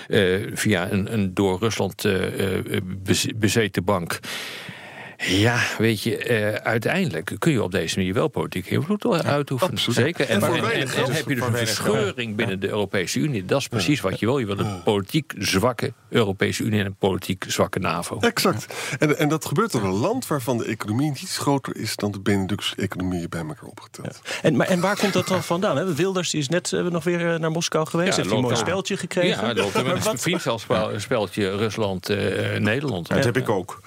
eh, 0.08 0.48
via 0.54 0.92
een, 0.92 1.14
een 1.14 1.34
door 1.34 1.60
Rusland 1.60 2.06
eh, 2.06 2.58
eh, 2.58 2.82
bez- 3.04 3.32
bezeten 3.36 3.84
bank... 3.84 4.20
Ja, 5.18 5.60
weet 5.78 6.02
je, 6.02 6.18
eh, 6.18 6.54
uiteindelijk 6.54 7.36
kun 7.40 7.52
je 7.52 7.64
op 7.64 7.72
deze 7.72 7.98
manier 7.98 8.14
wel 8.14 8.28
politiek 8.28 8.66
invloed 8.66 9.24
uitoefenen. 9.24 9.74
absoluut. 9.74 9.98
Zeker. 10.00 10.28
En, 10.30 10.36
En 10.36 10.40
voor 10.42 10.50
en- 10.50 10.56
en- 10.56 10.62
weinig 10.62 10.90
en 10.90 11.04
geld. 11.04 11.14
heb 11.14 11.28
je 11.28 11.36
dus 11.36 11.44
een 11.46 11.56
verscheuring 11.56 12.36
binnen 12.36 12.60
de 12.60 12.68
Europese 12.68 13.20
Unie. 13.20 13.46
Dat 13.46 13.60
is 13.60 13.68
precies 13.68 14.02
wat 14.02 14.20
je 14.20 14.26
wil. 14.26 14.38
Je 14.38 14.46
wil 14.46 14.60
een 14.60 14.84
politiek 14.84 15.34
zwakke 15.38 15.94
Europese 16.10 16.64
Unie 16.64 16.80
en 16.80 16.86
een 16.86 16.96
politiek 16.96 17.46
zwakke 17.48 17.80
NAVO. 17.80 18.20
Exact. 18.20 18.66
En, 19.00 19.18
en 19.18 19.30
dat 19.30 19.46
gebeurt 19.46 19.72
door 19.72 19.84
een 19.84 19.90
land 19.98 20.28
waarvan 20.28 20.58
de 20.58 20.66
economie 20.66 21.10
niet 21.10 21.36
groter 21.38 21.76
is 21.76 21.96
dan 21.96 22.12
de 22.12 22.20
Benelux-economieën 22.20 23.30
bij 23.30 23.40
elkaar 23.40 23.70
opgeteld. 23.70 24.22
En, 24.42 24.56
maar, 24.56 24.68
en 24.68 24.80
waar 24.80 24.98
komt 24.98 25.14
dat 25.14 25.28
dan 25.28 25.44
vandaan? 25.44 25.78
Hè? 25.78 25.94
Wilders 25.94 26.30
die 26.30 26.40
is 26.42 26.50
net 26.50 26.74
eh, 26.74 26.82
nog 26.84 27.04
weer 27.04 27.34
eh, 27.34 27.40
naar 27.40 27.52
Moskou 27.52 27.88
geweest. 27.88 28.16
heeft 28.16 28.28
hij 28.30 28.38
een 28.38 28.44
mooi 28.44 28.56
speltje 28.56 28.98
gekregen. 28.98 29.48
Ja, 29.48 29.54
loopt 29.54 29.74
Maar 29.84 30.06
een 30.08 30.18
vriendschapsspeltje 30.20 31.56
Rusland-Nederland. 31.56 33.08
Dat 33.08 33.24
heb 33.24 33.38
ik 33.38 33.50
ook. 33.50 33.80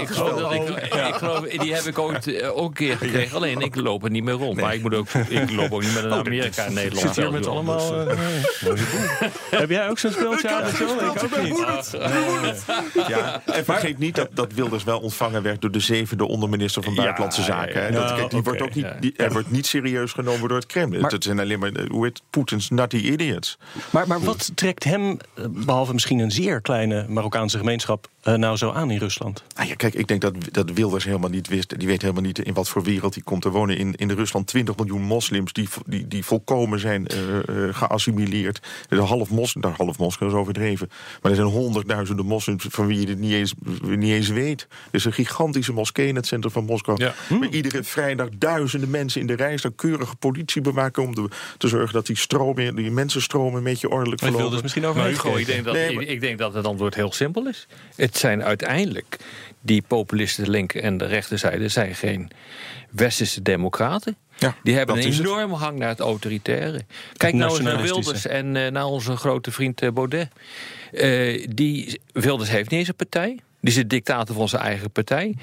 Ik 0.00 0.08
geloof 0.08 0.40
dat 0.40 0.52
ik, 0.52 0.68
ik 1.08 1.14
geloof, 1.14 1.40
die 1.48 1.74
heb 1.74 1.84
ik 1.84 1.98
ooit 1.98 2.26
eh, 2.26 2.56
ook 2.56 2.66
een 2.68 2.72
keer 2.74 2.96
gekregen. 2.96 3.36
Alleen 3.36 3.60
ik 3.60 3.76
loop 3.76 4.04
er 4.04 4.10
niet 4.10 4.24
meer 4.24 4.34
rond. 4.34 4.60
Maar 4.60 4.74
ik, 4.74 4.82
moet 4.82 4.94
ook, 4.94 5.08
ik 5.28 5.50
loop 5.50 5.72
ook 5.72 5.82
niet 5.82 5.94
met 5.94 6.04
een 6.04 6.12
Amerika 6.12 6.64
en 6.64 6.72
Nederland. 6.74 7.14
Zit 7.14 7.16
hier 7.24 7.32
met 7.32 7.46
allemaal... 7.46 8.08
eh, 8.08 8.16
Heb 9.50 9.70
jij 9.70 9.88
ook 9.88 9.98
zo'n 9.98 10.10
speltje 10.12 10.50
aan? 10.50 10.66
Ik 10.68 11.22
ook 11.22 11.42
niet. 11.42 12.64
Ja, 13.08 13.42
en 13.44 13.64
vergeet 13.64 13.98
niet 13.98 14.14
dat, 14.14 14.28
dat 14.32 14.52
Wilders 14.52 14.84
wel 14.84 14.98
ontvangen 15.00 15.42
werd 15.42 15.60
door 15.60 15.70
de 15.70 15.80
zevende 15.80 16.24
onderminister 16.26 16.82
van 16.82 16.92
Ja, 16.94 16.98
Buitenlandse 17.02 17.42
Zaken. 17.42 17.80
hè. 17.82 17.86
ja, 17.86 17.92
Dat, 17.92 18.14
kijk, 18.14 18.30
die 18.30 18.42
wordt 18.42 18.62
ook 18.62 18.74
niet, 18.74 18.84
ja. 18.84 18.96
die, 19.00 19.12
hij 19.16 19.30
wordt 19.30 19.50
niet 19.50 19.66
serieus 19.66 20.12
genomen 20.12 20.48
door 20.48 20.56
het 20.58 20.66
Kremlin. 20.66 21.00
Maar- 21.00 21.10
dat 21.10 21.22
zijn 21.24 21.40
alleen 21.40 21.58
maar, 21.58 21.72
eh, 21.72 21.88
hoe 21.90 22.04
heet 22.04 22.22
Poetins 22.30 22.70
nutty 22.70 22.96
idiots. 22.96 23.58
Maar, 23.90 24.06
maar 24.06 24.20
wat 24.20 24.50
trekt 24.54 24.84
hem, 24.84 25.16
eh, 25.34 25.44
behalve 25.48 25.92
misschien 25.92 26.18
een 26.18 26.30
zeer 26.30 26.60
kleine 26.60 27.04
Marokkaanse 27.08 27.58
gemeenschap... 27.58 28.08
eh, 28.26 28.34
nou 28.34 28.56
zo 28.56 28.70
aan 28.70 28.90
in 28.90 28.98
Rusland? 28.98 29.42
Ah 29.54 29.68
ja, 29.68 29.74
kijk, 29.74 29.94
ik 29.94 30.06
denk 30.06 30.20
dat, 30.20 30.34
dat 30.50 30.70
Wilders 30.70 31.04
helemaal 31.04 31.30
niet 31.30 31.48
wist. 31.48 31.78
Die 31.78 31.88
weet 31.88 32.02
helemaal 32.02 32.22
niet 32.22 32.38
in 32.38 32.54
wat 32.54 32.68
voor 32.68 32.82
wereld 32.82 33.14
hij 33.14 33.22
komt 33.22 33.42
te 33.42 33.50
wonen. 33.50 33.76
In, 33.76 33.94
in 33.94 34.10
Rusland 34.10 34.46
20 34.46 34.76
miljoen 34.76 35.02
moslims 35.02 35.52
die, 35.52 35.68
die, 35.86 36.08
die 36.08 36.24
volkomen 36.24 36.80
zijn 36.80 37.06
eh, 37.06 37.38
eh, 37.38 37.74
geassimileerd. 37.74 38.60
De 38.88 38.96
half, 39.00 39.30
mos, 39.30 39.54
nou, 39.54 39.74
half 39.76 39.98
Moskou 39.98 40.30
is 40.30 40.36
overdreven. 40.36 40.88
Maar 41.22 41.30
er 41.30 41.36
zijn 41.36 41.48
honderdduizenden 41.48 42.26
moslims 42.26 42.66
van 42.68 42.86
wie 42.86 43.00
je 43.00 43.08
het 43.08 43.18
niet 43.18 43.32
eens, 43.32 43.54
niet 43.82 44.10
eens 44.10 44.28
weet. 44.28 44.66
Er 44.70 44.76
is 44.90 45.04
een 45.04 45.12
gigantische 45.12 45.72
moskee 45.72 46.06
in 46.08 46.16
het 46.16 46.26
centrum 46.26 46.52
van 46.52 46.64
Moskou. 46.64 47.04
Ja. 47.04 47.14
Waar 47.28 47.48
iedere 47.48 47.82
vrijdag 47.82 48.28
duizenden 48.38 48.90
mensen 48.90 49.20
in 49.20 49.26
de 49.26 49.34
rij 49.34 49.56
staan. 49.56 49.74
Keurige 49.74 50.16
politie 50.16 50.60
bewaken 50.60 51.02
om 51.02 51.14
te, 51.14 51.28
te 51.58 51.68
zorgen 51.68 51.92
dat 51.92 52.06
die, 52.06 52.16
stromen, 52.16 52.76
die 52.76 52.90
mensenstromen 52.90 53.58
een 53.58 53.64
beetje 53.64 53.90
ordelijk 53.90 54.20
Maar 54.20 54.30
verlopen. 54.30 54.38
Wilders 54.40 54.62
misschien 54.62 54.86
over 54.86 55.04
Hugo, 55.04 55.36
ik 55.36 55.46
denk, 55.46 55.64
dat, 55.64 55.74
Nee, 55.74 55.94
maar- 55.94 56.02
ik, 56.02 56.08
ik 56.08 56.20
denk 56.20 56.38
dat 56.38 56.54
het 56.54 56.66
antwoord 56.66 56.94
heel 56.94 57.12
simpel 57.12 57.46
is. 57.48 57.66
Het 57.96 58.15
zijn 58.16 58.44
uiteindelijk 58.44 59.16
die 59.60 59.82
populisten, 59.86 60.44
de 60.44 60.50
linker 60.50 60.82
en 60.82 60.98
de 60.98 61.06
rechterzijde... 61.06 61.68
zijn 61.68 61.94
geen 61.94 62.30
westerse 62.90 63.42
democraten. 63.42 64.16
Ja, 64.38 64.56
die 64.62 64.74
hebben 64.74 64.96
een 64.96 65.12
enorme 65.12 65.54
hang 65.54 65.78
naar 65.78 65.88
het 65.88 66.00
autoritaire. 66.00 66.80
Kijk 67.16 67.34
nou 67.34 67.50
eens 67.50 67.60
naar. 67.60 67.82
Wilders 67.82 68.26
en 68.26 68.56
eh, 68.56 68.70
naar 68.70 68.84
onze 68.84 69.16
grote 69.16 69.50
vriend 69.50 69.82
eh, 69.82 69.90
Baudet. 69.90 70.28
Eh, 70.92 71.46
die, 71.48 72.00
Wilders 72.12 72.50
heeft 72.50 72.70
niet 72.70 72.78
eens 72.78 72.88
een 72.88 72.96
partij. 72.96 73.28
Die 73.60 73.70
is 73.70 73.74
de 73.74 73.86
dictator 73.86 74.36
van 74.36 74.48
zijn 74.48 74.62
eigen 74.62 74.90
partij. 74.90 75.34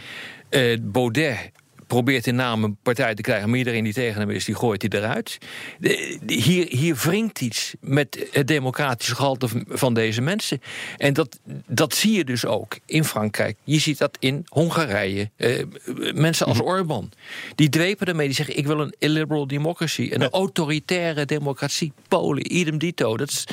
Baudet 0.81 1.51
probeert 1.93 2.27
in 2.27 2.35
naam 2.35 2.63
een 2.63 2.77
partij 2.83 3.15
te 3.15 3.21
krijgen... 3.21 3.49
maar 3.49 3.57
iedereen 3.57 3.83
die 3.83 3.93
tegen 3.93 4.19
hem 4.19 4.29
is, 4.29 4.45
die 4.45 4.55
gooit 4.55 4.81
hij 4.81 5.01
eruit. 5.01 5.37
De- 5.79 6.19
hier, 6.27 6.67
hier 6.69 6.95
wringt 6.95 7.41
iets 7.41 7.73
met 7.79 8.27
het 8.31 8.47
democratische 8.47 9.15
gehalte 9.15 9.47
van- 9.67 9.93
deze 9.93 10.21
mensen. 10.21 10.61
En 10.97 11.13
dat, 11.13 11.39
dat 11.67 11.95
zie 11.95 12.17
je 12.17 12.23
dus 12.23 12.45
ook 12.45 12.77
in 12.85 13.03
Frankrijk. 13.03 13.57
Je 13.63 13.79
ziet 13.79 13.97
dat 13.97 14.17
in 14.19 14.45
Hongarije. 14.49 15.29
Eh, 15.35 15.63
mensen 16.13 16.45
als 16.45 16.61
Orbán, 16.61 17.11
die 17.55 17.69
dwepen 17.69 18.07
ermee. 18.07 18.25
Die 18.25 18.35
zeggen, 18.35 18.57
ik 18.57 18.67
wil 18.67 18.79
een 18.79 18.95
illiberal 18.99 19.47
democracy. 19.47 20.09
Een 20.11 20.29
autoritaire 20.29 21.25
democratie. 21.25 21.93
Polen, 22.07 22.55
idem 22.55 22.77
dito. 22.77 23.17
Dat 23.17 23.29
is, 23.29 23.47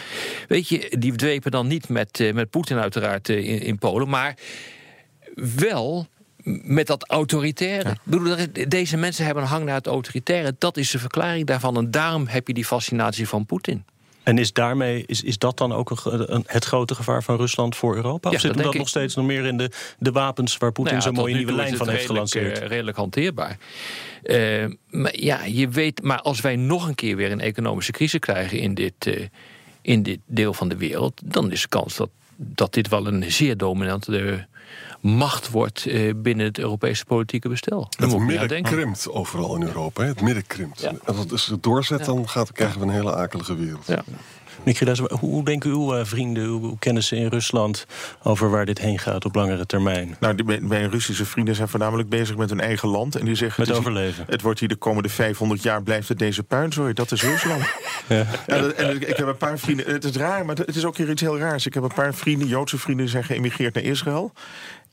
weet 0.48 0.68
je, 0.68 0.96
die 0.98 1.16
dwepen 1.16 1.50
dan 1.50 1.66
niet 1.66 1.88
met, 1.88 2.20
eh, 2.20 2.32
met 2.32 2.50
Poetin 2.50 2.78
uiteraard 2.78 3.28
eh, 3.28 3.36
in, 3.36 3.60
in 3.62 3.78
Polen... 3.78 4.08
maar 4.08 4.36
wel 5.34 6.08
met 6.44 6.86
dat 6.86 7.08
autoritaire. 7.08 7.90
Ik 7.90 7.98
bedoel, 8.02 8.36
deze 8.68 8.96
mensen 8.96 9.24
hebben 9.24 9.42
een 9.42 9.48
hang 9.48 9.64
naar 9.64 9.74
het 9.74 9.86
autoritaire. 9.86 10.54
Dat 10.58 10.76
is 10.76 10.90
de 10.90 10.98
verklaring 10.98 11.46
daarvan. 11.46 11.76
En 11.76 11.90
daarom 11.90 12.26
heb 12.26 12.46
je 12.46 12.54
die 12.54 12.64
fascinatie 12.64 13.28
van 13.28 13.46
Poetin. 13.46 13.84
En 14.22 14.38
is, 14.38 14.52
daarmee, 14.52 15.04
is, 15.06 15.22
is 15.22 15.38
dat 15.38 15.58
dan 15.58 15.72
ook 15.72 15.90
een, 15.90 16.34
een- 16.34 16.44
het 16.46 16.64
grote 16.64 16.94
gevaar 16.94 17.22
van 17.22 17.36
Rusland 17.36 17.76
voor 17.76 17.96
Europa? 17.96 18.28
Of 18.28 18.34
Ja, 18.34 18.40
zit 18.40 18.54
dat 18.54 18.62
dat 18.64 18.74
nog 18.74 18.88
steeds 18.88 19.14
nog 19.14 19.26
meer 19.26 19.44
in 19.46 19.56
de, 19.56 19.70
de 19.98 20.12
wapens 20.12 20.56
waar 20.56 20.72
Poetin 20.72 20.94
Nou 20.94 21.06
ja, 21.06 21.10
zo'n 21.14 21.20
mooie 21.24 21.34
nieuwe 21.36 21.52
lijn 21.52 21.76
van 21.76 21.88
heeft 21.88 22.00
redelijk, 22.00 22.30
gelanceerd? 22.30 22.62
eh, 22.62 22.68
redelijk 22.68 22.96
hanteerbaar. 22.96 23.58
Eh, 24.22 24.64
maar 24.90 25.16
ja, 25.20 25.44
je 25.44 25.68
weet, 25.68 26.02
maar 26.02 26.20
als 26.20 26.40
wij 26.40 26.56
nog 26.56 26.88
een 26.88 26.94
keer 26.94 27.16
weer 27.16 27.32
een 27.32 27.40
economische 27.40 27.92
crisis 27.92 28.20
krijgen 28.20 28.58
in 28.58 28.74
dit, 28.74 28.94
eh, 29.06 29.26
in 29.82 30.02
dit 30.02 30.18
deel 30.26 30.54
van 30.54 30.68
de 30.68 30.76
wereld, 30.76 31.20
dan 31.24 31.50
is 31.52 31.62
de 31.62 31.68
kans 31.68 31.96
dat, 31.96 32.10
dat 32.36 32.72
dit 32.74 32.88
wel 32.88 33.06
een 33.06 33.32
zeer 33.32 33.56
dominante 33.56 34.46
macht 35.00 35.50
wordt 35.50 35.86
eh, 35.86 36.12
binnen 36.16 36.46
het 36.46 36.58
Europese 36.58 37.04
politieke 37.04 37.48
bestel. 37.48 37.88
Het 37.98 38.18
midden 38.18 38.62
krimpt 38.62 39.10
overal 39.10 39.56
in 39.56 39.62
Europa. 39.62 40.02
Hè? 40.02 40.08
Het 40.08 40.20
midden 40.20 40.46
krimpt. 40.46 40.80
Ja. 40.80 40.88
En 40.88 41.00
als 41.04 41.18
het 41.18 41.28
dus 41.28 41.46
het 41.46 41.62
doorzet, 41.62 42.04
dan 42.04 42.28
gaat, 42.28 42.52
krijgen 42.52 42.80
we 42.80 42.86
een 42.86 42.92
hele 42.92 43.14
akelige 43.14 43.56
wereld. 43.56 43.86
Ja. 43.86 44.02
Hoe, 45.20 45.44
denken 45.44 45.70
uw 45.70 45.94
eh, 45.94 46.04
vrienden, 46.04 46.42
uw, 46.44 46.76
kennissen 46.78 47.16
in 47.16 47.26
Rusland... 47.26 47.86
over 48.22 48.50
waar 48.50 48.66
dit 48.66 48.78
heen 48.78 48.98
gaat 48.98 49.24
op 49.24 49.34
langere 49.34 49.66
termijn? 49.66 50.16
Nou, 50.20 50.34
die, 50.34 50.60
mijn- 50.60 50.90
Russische 50.90 51.24
vrienden 51.24 51.54
zijn 51.54 51.68
voornamelijk 51.68 52.08
bezig 52.08 52.36
met 52.36 52.50
hun 52.50 52.60
eigen 52.60 52.88
land. 52.88 53.16
En 53.16 53.24
die 53.24 53.34
zeggen, 53.34 53.60
Met 53.60 53.68
het, 53.68 53.78
is- 53.78 53.86
overleven. 53.86 54.24
het 54.28 54.42
wordt 54.42 54.60
hier 54.60 54.68
de 54.68 54.76
komende 54.76 55.08
500 55.08 55.62
jaar 55.62 55.82
blijft 55.82 56.08
het 56.08 56.18
deze 56.18 56.42
puinzooi. 56.42 56.92
Dat 56.92 57.12
is 57.12 57.22
Rusland. 57.22 57.62
Ja. 58.08 58.26
Ja, 58.46 58.58
dat- 58.58 58.72
en 58.72 59.08
ik 59.08 59.16
heb 59.16 59.26
een 59.26 59.36
paar 59.36 59.58
vrienden. 59.58 59.86
Het 59.92 60.04
is 60.04 60.16
raar, 60.16 60.44
maar 60.44 60.56
het 60.56 60.76
is 60.76 60.84
ook 60.84 60.96
weer 60.96 61.10
iets 61.10 61.20
heel 61.22 61.38
raars. 61.38 61.66
Ik 61.66 61.74
heb 61.74 61.82
een 61.82 61.94
paar 61.94 62.14
vrienden, 62.14 62.48
Joodse 62.48 62.78
vrienden, 62.78 63.04
die 63.04 63.14
zijn 63.14 63.24
geëmigreerd 63.24 63.74
naar 63.74 63.82
Israël. 63.84 64.32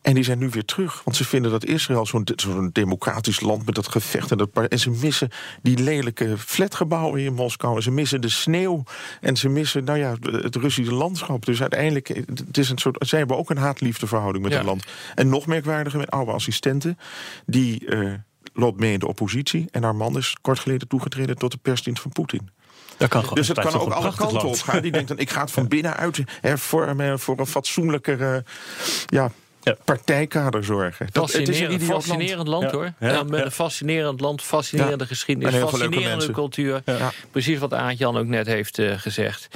En 0.08 0.14
die 0.14 0.24
zijn 0.24 0.40
nu 0.40 0.50
weer 0.50 0.66
terug. 0.66 1.02
Want 1.04 1.16
ze 1.18 1.26
vinden 1.26 1.52
dat 1.52 1.66
Israël 1.66 2.06
zo'n 2.06 2.26
democratisch 2.72 3.40
land 3.40 3.66
met 3.66 3.76
dat 3.76 3.88
gevecht. 3.88 4.32
En, 4.32 4.38
dat, 4.38 4.50
en 4.68 4.80
ze 4.80 4.90
missen 4.90 5.30
die 5.62 5.78
lelijke 5.78 6.38
flatgebouwen 6.38 7.22
in 7.22 7.34
Moskou. 7.34 7.76
En 7.76 7.84
ze 7.84 7.92
missen 7.92 8.22
de 8.22 8.30
sneeuw. 8.30 8.84
En 9.22 9.38
ze 9.38 9.50
missen 9.50 9.84
nou 9.84 9.98
ja, 9.98 10.16
het 10.22 10.56
Russische 10.56 10.94
landschap. 10.94 11.46
Dus 11.46 11.62
uiteindelijk, 11.62 12.08
het 12.08 12.58
is 12.58 12.70
een 12.70 12.78
soort, 12.78 13.08
zij 13.08 13.20
hebben 13.20 13.38
ook 13.38 13.50
een 13.50 13.58
haat-liefdeverhouding 13.58 14.44
met 14.44 14.54
Ja. 14.54 14.58
het 14.58 14.68
land. 14.68 14.86
En 15.16 15.30
nog 15.30 15.46
merkwaardiger 15.46 16.00
met 16.00 16.10
oude 16.10 16.32
assistenten. 16.32 16.98
Die 17.46 17.86
eh, 17.86 18.14
loopt 18.54 18.80
mee 18.80 18.94
in 18.94 19.00
de 19.00 19.08
oppositie. 19.08 19.68
En 19.72 19.84
haar 19.84 19.96
man 19.96 20.18
is 20.18 20.36
kort 20.42 20.60
geleden 20.60 20.88
toegetreden 20.88 21.38
tot 21.38 21.52
de 21.52 21.60
persdienst 21.62 22.02
van 22.02 22.12
Poetin. 22.12 22.50
Dat 22.98 23.10
kan 23.10 23.22
gewoon. 23.22 23.36
Dus 23.36 23.48
het 23.48 23.60
kan 23.60 23.74
ook 23.74 23.92
alle 23.92 24.16
kanten 24.16 24.48
op 24.48 24.60
gaan. 24.60 24.82
Die 24.82 24.92
denkt 24.92 25.08
dan, 25.08 25.18
ik 25.20 25.30
ga 25.30 25.42
het 25.42 25.52
van 25.52 25.68
binnenuit 25.68 26.24
hervormen 26.42 27.20
voor 27.20 27.40
een 27.40 27.46
fatsoenlijker, 27.48 28.34
eh, 28.34 28.42
ja, 29.68 29.76
partijkaderzorgen. 29.86 31.08
Dat, 31.12 31.32
het 31.32 31.48
is 31.48 31.48
een 31.48 31.54
Fascinerend, 31.54 31.82
land. 31.90 32.04
fascinerend 32.04 32.48
land, 32.48 32.64
Ja. 32.64 32.72
hoor. 32.72 32.94
Ja, 33.00 33.08
Ja, 33.12 33.24
met 33.24 33.40
ja. 33.40 33.46
een 33.46 33.52
fascinerend 33.52 34.20
land, 34.20 34.42
fascinerende 34.44 34.98
Ja. 35.04 35.06
geschiedenis, 35.06 35.56
fascinerende 35.56 36.32
cultuur. 36.32 36.82
Ja. 36.86 37.12
Precies 37.32 37.58
wat 37.60 37.74
Aart-Jan 37.74 38.18
ook 38.18 38.26
net 38.26 38.48
heeft 38.48 38.80
eh, 38.80 38.98
gezegd. 39.00 39.48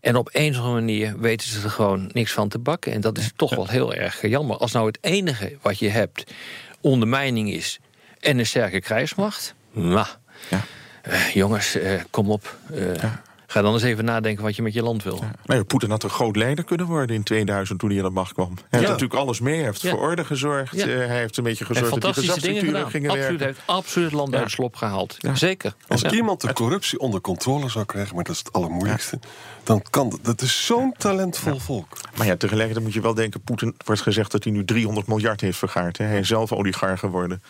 En 0.00 0.16
op 0.16 0.28
een 0.32 0.50
of 0.50 0.56
andere 0.56 0.74
manier 0.74 1.20
weten 1.20 1.48
ze 1.48 1.62
er 1.62 1.70
gewoon 1.70 2.10
niks 2.12 2.32
van 2.32 2.48
te 2.48 2.58
bakken. 2.58 2.92
En 2.92 3.00
dat 3.00 3.18
is 3.18 3.30
toch 3.36 3.54
wel 3.54 3.68
heel 3.68 3.94
erg 3.94 4.20
jammer. 4.26 4.56
Als 4.56 4.72
nou 4.72 4.86
het 4.86 4.98
enige 5.00 5.56
wat 5.62 5.78
je 5.78 5.88
hebt 5.88 6.32
ondermijning 6.80 7.52
is 7.52 7.78
en 8.20 8.38
een 8.38 8.46
sterke 8.46 8.80
krijgsmacht. 8.80 9.54
Nou, 9.72 10.06
Ja. 10.50 10.60
eh, 11.02 11.28
jongens, 11.34 11.74
eh, 11.74 12.00
kom 12.10 12.30
op. 12.30 12.56
Eh, 12.74 13.04
Ga 13.50 13.62
dan 13.62 13.72
eens 13.72 13.82
even 13.82 14.04
nadenken 14.04 14.44
wat 14.44 14.56
je 14.56 14.62
met 14.62 14.72
je 14.72 14.82
land 14.82 15.02
wil. 15.02 15.24
Nou 15.44 15.64
Poetin 15.64 15.90
had 15.90 16.02
een 16.02 16.10
groot 16.10 16.36
leider 16.36 16.64
kunnen 16.64 16.86
worden 16.86 17.16
in 17.16 17.22
2000 17.22 17.78
toen 17.78 17.88
hij 17.90 17.98
aan 17.98 18.04
de 18.04 18.10
macht 18.10 18.32
kwam. 18.32 18.54
Hij 18.54 18.78
heeft 18.78 18.90
natuurlijk 18.92 19.20
alles 19.20 19.40
mee. 19.40 19.54
Hij 19.56 19.64
heeft 19.64 19.80
Ja. 19.82 19.90
voor 19.90 20.00
orde 20.00 20.24
gezorgd. 20.24 20.76
Ja. 20.76 20.86
Eh, 20.86 21.06
hij 21.06 21.18
heeft 21.18 21.36
een 21.36 21.44
beetje 21.44 21.64
gezorgd 21.64 21.90
dat 21.90 22.02
die 22.02 22.12
dingen 22.12 22.24
gezagsstructuren 22.32 22.90
gingen 22.90 23.10
Absoluut, 23.10 23.28
hij 23.28 23.38
werken. 23.38 23.46
heeft 23.46 23.60
absoluut 23.66 24.10
het 24.10 24.16
land 24.18 24.34
uit 24.34 24.44
de 24.44 24.50
slop 24.50 24.76
gehaald. 24.76 25.16
Zeker. 25.34 25.74
Als 25.88 26.00
Ja. 26.00 26.10
iemand 26.10 26.40
de 26.40 26.52
corruptie 26.52 26.98
onder 26.98 27.20
controle 27.20 27.68
zou 27.68 27.84
krijgen, 27.84 28.14
maar 28.14 28.24
dat 28.24 28.32
is 28.34 28.38
het 28.44 28.52
allermoeilijkste, 28.52 29.18
dan 29.64 29.82
kan 29.90 30.08
dat. 30.10 30.18
Dat 30.24 30.40
is 30.42 30.66
zo'n 30.66 30.94
talentvol 30.98 31.58
volk. 31.58 31.88
Maar 32.16 32.26
ja, 32.26 32.36
tegelijkertijd 32.36 32.84
moet 32.84 32.94
je 32.94 33.00
wel 33.00 33.14
denken... 33.14 33.40
Poetin 33.40 33.74
wordt 33.84 34.00
gezegd 34.00 34.30
dat 34.32 34.44
hij 34.44 34.52
nu 34.52 34.64
300 34.64 35.06
miljard 35.06 35.40
heeft 35.40 35.58
vergaard. 35.58 35.98
Hè. 35.98 36.04
Hij 36.04 36.18
is 36.18 36.28
zelf 36.28 36.52
oligarch 36.52 37.00
geworden. 37.00 37.42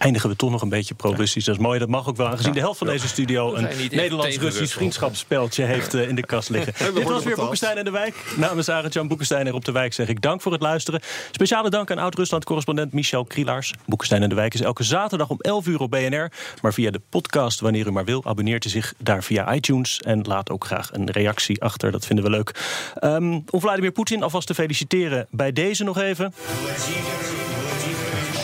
Eindigen 0.00 0.30
we 0.30 0.36
toch 0.36 0.50
nog 0.50 0.62
een 0.62 0.68
beetje 0.68 0.94
pro-Russisch. 0.94 1.46
Dat 1.46 1.54
is 1.54 1.60
mooi, 1.60 1.78
dat 1.78 1.88
mag 1.88 2.08
ook 2.08 2.16
wel. 2.16 2.26
Aangezien 2.26 2.52
de 2.52 2.60
helft 2.60 2.78
van 2.78 2.86
deze 2.86 3.08
studio 3.08 3.54
een 3.54 3.68
Nederlands-Russisch 3.90 4.74
vriendschapsspeltje 4.74 5.64
heeft 5.64 5.94
eh, 5.94 6.08
in 6.08 6.14
de 6.14 6.26
kast 6.26 6.48
liggen. 6.48 6.72
Dit 6.78 6.92
was 6.92 6.94
weer 6.94 7.04
betaald. 7.04 7.36
Boekenstein 7.36 7.76
en 7.76 7.84
de 7.84 7.90
Wijk. 7.90 8.14
Namens 8.36 8.68
Arend-Jan 8.68 9.08
Boekenstein 9.08 9.46
en 9.46 9.52
op 9.52 9.64
de 9.64 9.72
Wijk 9.72 9.92
zeg 9.92 10.08
ik 10.08 10.20
dank 10.20 10.40
voor 10.40 10.52
het 10.52 10.60
luisteren. 10.60 11.00
Speciale 11.30 11.70
dank 11.70 11.90
aan 11.90 11.98
oud-Rusland-correspondent 11.98 12.92
Michel 12.92 13.24
Krielaars. 13.24 13.74
Boekenstein 13.86 14.22
en 14.22 14.28
de 14.28 14.34
Wijk 14.34 14.54
is 14.54 14.60
elke 14.60 14.82
zaterdag 14.82 15.28
om 15.28 15.36
11 15.40 15.66
uur 15.66 15.80
op 15.80 15.90
BNR. 15.90 16.30
Maar 16.62 16.72
via 16.72 16.90
de 16.90 17.00
podcast, 17.08 17.60
wanneer 17.60 17.86
u 17.86 17.90
maar 17.90 18.04
wil, 18.04 18.24
abonneert 18.24 18.64
u 18.64 18.68
zich 18.68 18.94
daar 18.98 19.22
via 19.22 19.54
iTunes. 19.54 20.00
En 20.00 20.22
laat 20.22 20.50
ook 20.50 20.64
graag 20.64 20.92
een 20.92 21.10
reactie 21.10 21.62
achter, 21.62 21.90
dat 21.90 22.06
vinden 22.06 22.24
we 22.24 22.30
leuk. 22.30 22.54
Ehm, 22.94 23.40
om 23.50 23.60
Vladimir 23.60 23.92
Poetin 23.92 24.22
alvast 24.22 24.46
te 24.46 24.54
feliciteren 24.54 25.26
bij 25.30 25.52
deze 25.52 25.84
nog 25.84 25.98
even. 25.98 26.32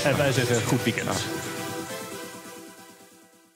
En 0.04 0.16
wij 0.16 0.32
zeggen 0.32 0.62
goed 0.62 0.82
weekend. 0.82 1.45